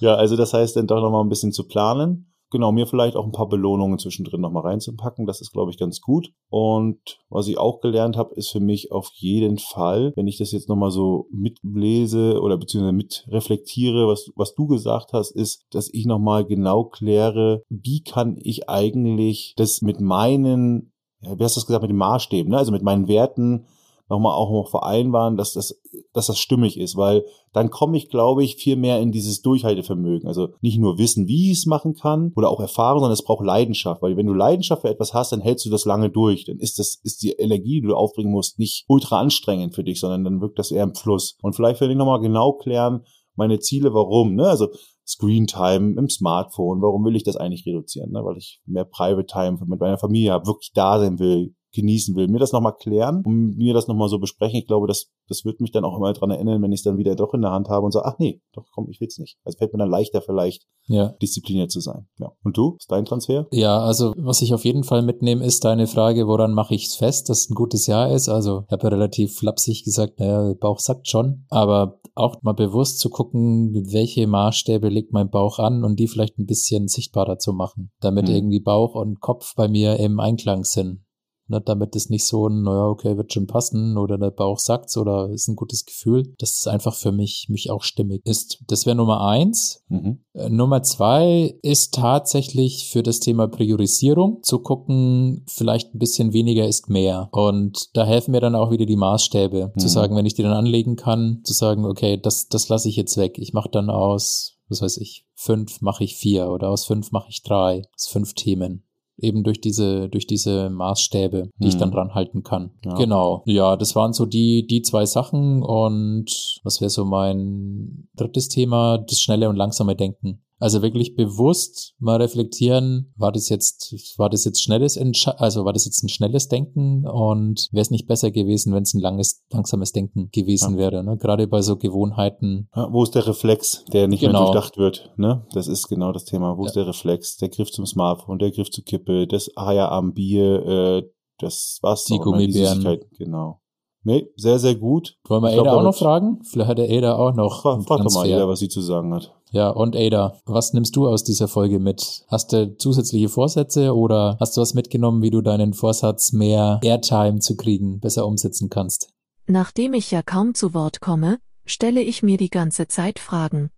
[0.00, 2.30] Ja, also das heißt dann doch nochmal ein bisschen zu planen.
[2.50, 5.26] genau, mir vielleicht auch ein paar Belohnungen zwischendrin nochmal reinzupacken.
[5.26, 6.30] Das ist, glaube ich, ganz gut.
[6.50, 10.52] Und was ich auch gelernt habe, ist für mich auf jeden Fall, wenn ich das
[10.52, 16.06] jetzt nochmal so mitlese oder beziehungsweise mitreflektiere, was, was du gesagt hast, ist, dass ich
[16.06, 20.93] nochmal genau kläre, wie kann ich eigentlich das mit meinen,
[21.24, 22.58] ja, wie hast du das gesagt, mit den Maßstäben, ne?
[22.58, 23.66] also mit meinen Werten
[24.08, 25.80] nochmal auch noch vereinbaren, dass das,
[26.12, 30.28] dass das stimmig ist, weil dann komme ich, glaube ich, viel mehr in dieses Durchhaltevermögen.
[30.28, 33.44] Also nicht nur wissen, wie ich es machen kann oder auch Erfahrung, sondern es braucht
[33.44, 36.44] Leidenschaft, weil wenn du Leidenschaft für etwas hast, dann hältst du das lange durch.
[36.44, 40.00] Dann ist das, ist die Energie, die du aufbringen musst, nicht ultra anstrengend für dich,
[40.00, 41.38] sondern dann wirkt das eher im Fluss.
[41.40, 43.04] Und vielleicht werde ich nochmal genau klären,
[43.36, 44.46] meine Ziele, warum, ne?
[44.46, 44.68] Also
[45.06, 48.10] Screen Time im Smartphone, warum will ich das eigentlich reduzieren?
[48.12, 48.24] Ne?
[48.24, 52.28] Weil ich mehr Private Time mit meiner Familie habe, wirklich da sein will, genießen will.
[52.28, 54.58] Mir das nochmal klären und mir das nochmal so besprechen.
[54.58, 56.96] Ich glaube, das, das wird mich dann auch immer dran erinnern, wenn ich es dann
[56.96, 59.38] wieder doch in der Hand habe und sage, ach nee, doch komm, ich will's nicht.
[59.44, 61.08] Also fällt mir dann leichter vielleicht, ja.
[61.20, 62.06] diszipliniert zu sein.
[62.18, 62.32] Ja.
[62.42, 62.76] Und du?
[62.78, 63.46] Ist dein Transfer?
[63.52, 66.94] Ja, also was ich auf jeden Fall mitnehme, ist deine Frage, woran mache ich es
[66.94, 68.28] fest, dass es ein gutes Jahr ist.
[68.28, 71.44] Also ich habe ja relativ flapsig gesagt, naja, Bauch sagt schon.
[71.48, 76.38] Aber auch mal bewusst zu gucken, welche Maßstäbe legt mein Bauch an und die vielleicht
[76.38, 78.34] ein bisschen sichtbarer zu machen, damit hm.
[78.34, 81.03] irgendwie Bauch und Kopf bei mir im Einklang sind.
[81.46, 84.96] Ne, damit es nicht so ein, naja, okay, wird schon passen oder der Bauch sagt's
[84.96, 88.62] oder ist ein gutes Gefühl, dass es einfach für mich, mich auch stimmig ist.
[88.66, 89.82] Das wäre Nummer eins.
[89.88, 90.24] Mhm.
[90.32, 96.66] Äh, Nummer zwei ist tatsächlich für das Thema Priorisierung zu gucken, vielleicht ein bisschen weniger
[96.66, 97.28] ist mehr.
[97.32, 99.72] Und da helfen mir dann auch wieder die Maßstäbe.
[99.74, 99.78] Mhm.
[99.78, 102.96] Zu sagen, wenn ich die dann anlegen kann, zu sagen, okay, das, das lasse ich
[102.96, 103.36] jetzt weg.
[103.36, 107.28] Ich mache dann aus, was weiß ich, fünf mache ich vier oder aus fünf mache
[107.28, 107.82] ich drei.
[107.94, 108.84] Aus fünf Themen
[109.16, 111.68] eben durch diese, durch diese Maßstäbe, die hm.
[111.68, 111.94] ich dann mhm.
[111.94, 112.70] dran halten kann.
[112.84, 112.94] Ja.
[112.94, 113.42] Genau.
[113.46, 118.98] Ja, das waren so die, die zwei Sachen und was wäre so mein drittes Thema?
[118.98, 120.43] Das schnelle und langsame Denken.
[120.58, 125.72] Also wirklich bewusst mal reflektieren, war das jetzt, war das jetzt schnelles, Entsche also war
[125.72, 129.44] das jetzt ein schnelles Denken und wäre es nicht besser gewesen, wenn es ein langes,
[129.50, 130.78] langsames Denken gewesen ja.
[130.78, 131.16] wäre, ne?
[131.16, 132.68] Gerade bei so Gewohnheiten.
[132.74, 134.32] Ja, wo ist der Reflex, der nicht genau.
[134.32, 135.46] mehr durchdacht wird, ne?
[135.52, 136.56] Das ist genau das Thema.
[136.56, 136.66] Wo ja.
[136.66, 137.36] ist der Reflex?
[137.36, 141.02] Der Griff zum Smartphone, der Griff zur Kippe, das Haja am Bier, äh,
[141.38, 142.80] das was die Gummibären.
[142.80, 143.60] Die genau.
[144.04, 145.16] Nee, sehr, sehr gut.
[145.26, 146.40] Wollen wir Ada auch noch fragen?
[146.44, 147.62] Vielleicht hat der Ada auch noch.
[147.62, 149.34] Frag, frag doch mal Ada, was sie zu sagen hat.
[149.50, 152.24] Ja, und Ada, was nimmst du aus dieser Folge mit?
[152.28, 157.38] Hast du zusätzliche Vorsätze oder hast du was mitgenommen, wie du deinen Vorsatz mehr Airtime
[157.38, 159.08] zu kriegen besser umsetzen kannst?
[159.46, 163.70] Nachdem ich ja kaum zu Wort komme, stelle ich mir die ganze Zeit Fragen.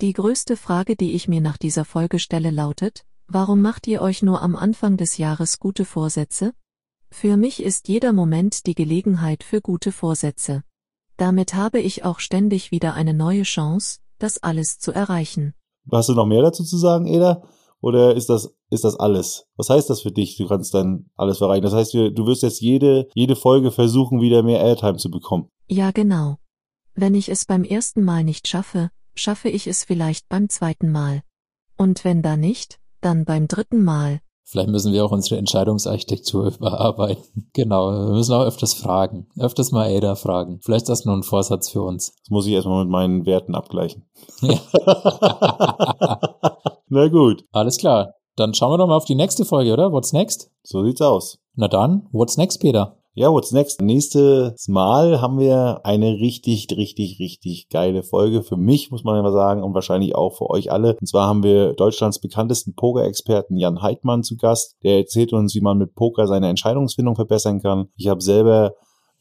[0.00, 4.22] Die größte Frage, die ich mir nach dieser Folge stelle, lautet, warum macht ihr euch
[4.22, 6.52] nur am Anfang des Jahres gute Vorsätze?
[7.10, 10.62] Für mich ist jeder Moment die Gelegenheit für gute Vorsätze.
[11.16, 15.54] Damit habe ich auch ständig wieder eine neue Chance, das alles zu erreichen.
[15.90, 17.42] Hast du noch mehr dazu zu sagen, Eda?
[17.80, 19.46] Oder ist das, ist das alles?
[19.56, 20.36] Was heißt das für dich?
[20.36, 21.62] Du kannst dann alles erreichen.
[21.62, 25.48] Das heißt, du wirst jetzt jede, jede Folge versuchen, wieder mehr Airtime zu bekommen.
[25.68, 26.38] Ja, genau.
[26.94, 31.22] Wenn ich es beim ersten Mal nicht schaffe, schaffe ich es vielleicht beim zweiten Mal.
[31.76, 34.20] Und wenn da nicht, dann beim dritten Mal.
[34.50, 37.50] Vielleicht müssen wir auch unsere Entscheidungsarchitektur überarbeiten.
[37.52, 39.28] Genau, wir müssen auch öfters fragen.
[39.38, 40.60] Öfters mal Ada fragen.
[40.62, 42.14] Vielleicht ist das nur ein Vorsatz für uns.
[42.22, 44.08] Das muss ich erstmal mit meinen Werten abgleichen.
[44.40, 44.58] Ja.
[46.88, 47.44] Na gut.
[47.52, 48.14] Alles klar.
[48.36, 49.92] Dann schauen wir doch mal auf die nächste Folge, oder?
[49.92, 50.50] What's next?
[50.62, 51.38] So sieht's aus.
[51.54, 52.97] Na dann, what's next, Peter?
[53.18, 53.82] Ja, what's next?
[53.82, 58.44] Nächstes Mal haben wir eine richtig, richtig, richtig geile Folge.
[58.44, 60.94] Für mich, muss man mal sagen, und wahrscheinlich auch für euch alle.
[61.00, 64.76] Und zwar haben wir Deutschlands bekanntesten Poker-Experten Jan Heidmann zu Gast.
[64.84, 67.88] Der erzählt uns, wie man mit Poker seine Entscheidungsfindung verbessern kann.
[67.96, 68.74] Ich habe selber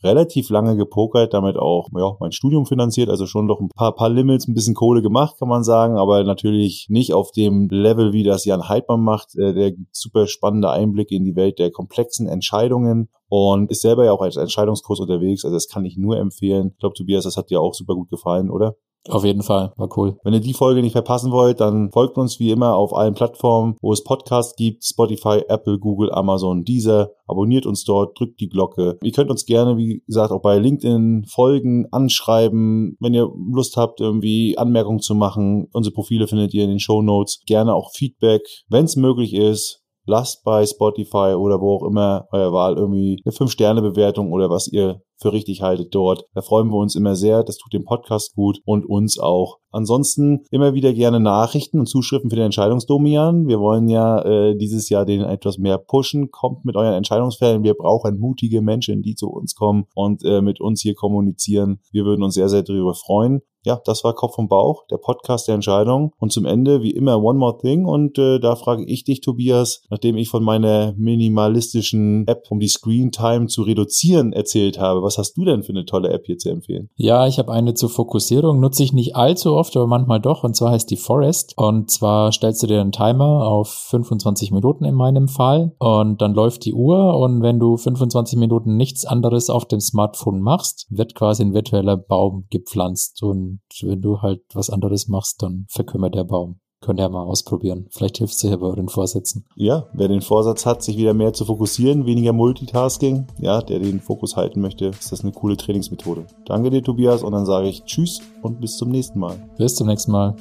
[0.04, 4.10] relativ lange gepokert, damit auch ja, mein Studium finanziert, also schon doch ein paar, paar
[4.10, 8.24] Limits, ein bisschen Kohle gemacht, kann man sagen, aber natürlich nicht auf dem Level, wie
[8.24, 9.36] das Jan Heidmann macht.
[9.36, 14.06] Äh, der gibt super spannende Einblicke in die Welt der komplexen Entscheidungen und ist selber
[14.06, 16.72] ja auch als Entscheidungskurs unterwegs, also das kann ich nur empfehlen.
[16.74, 18.76] Ich glaube, Tobias, das hat dir auch super gut gefallen, oder?
[19.10, 20.18] Auf jeden Fall, war cool.
[20.24, 23.76] Wenn ihr die Folge nicht verpassen wollt, dann folgt uns wie immer auf allen Plattformen,
[23.82, 27.12] wo es Podcasts gibt, Spotify, Apple, Google, Amazon, Deezer.
[27.26, 28.98] Abonniert uns dort, drückt die Glocke.
[29.02, 34.02] Ihr könnt uns gerne, wie gesagt, auch bei LinkedIn folgen, anschreiben, wenn ihr Lust habt,
[34.02, 35.68] irgendwie Anmerkungen zu machen.
[35.72, 37.42] Unsere Profile findet ihr in den Show Notes.
[37.46, 42.52] Gerne auch Feedback, wenn es möglich ist lasst bei Spotify oder wo auch immer euer
[42.54, 46.26] Wahl irgendwie eine 5-Sterne-Bewertung oder was ihr für richtig haltet dort.
[46.34, 47.44] Da freuen wir uns immer sehr.
[47.44, 49.58] Das tut dem Podcast gut und uns auch.
[49.72, 53.48] Ansonsten immer wieder gerne Nachrichten und Zuschriften für den Entscheidungsdomian.
[53.48, 56.32] Wir wollen ja äh, dieses Jahr den etwas mehr pushen.
[56.32, 57.64] Kommt mit euren Entscheidungsfällen.
[57.64, 61.80] Wir brauchen mutige Menschen, die zu uns kommen und äh, mit uns hier kommunizieren.
[61.92, 65.50] Wir würden uns sehr, sehr darüber freuen ja, das war Kopf und Bauch, der Podcast
[65.50, 66.14] der Entscheidung.
[66.20, 67.84] Und zum Ende, wie immer, One More Thing.
[67.84, 72.70] Und äh, da frage ich dich, Tobias, nachdem ich von meiner minimalistischen App, um die
[72.70, 76.38] Screen Time zu reduzieren, erzählt habe, was hast du denn für eine tolle App hier
[76.38, 76.90] zu empfehlen?
[76.96, 80.44] Ja, ich habe eine zur Fokussierung, nutze ich nicht allzu oft, aber manchmal doch.
[80.44, 81.54] Und zwar heißt die Forest.
[81.58, 85.74] Und zwar stellst du dir einen Timer auf 25 Minuten in meinem Fall.
[85.80, 87.18] Und dann läuft die Uhr.
[87.18, 91.98] Und wenn du 25 Minuten nichts anderes auf dem Smartphone machst, wird quasi ein virtueller
[91.98, 93.24] Baum gepflanzt.
[93.24, 96.60] Und wenn du halt was anderes machst, dann verkümmert der Baum.
[96.82, 97.88] Könnt ihr mal ausprobieren.
[97.90, 99.46] Vielleicht hilft es dir bei euren Vorsätzen.
[99.56, 104.00] Ja, wer den Vorsatz hat, sich wieder mehr zu fokussieren, weniger Multitasking, ja, der den
[104.00, 106.28] Fokus halten möchte, ist das eine coole Trainingsmethode.
[106.46, 109.38] Danke dir, Tobias, und dann sage ich Tschüss und bis zum nächsten Mal.
[109.58, 110.36] Bis zum nächsten Mal.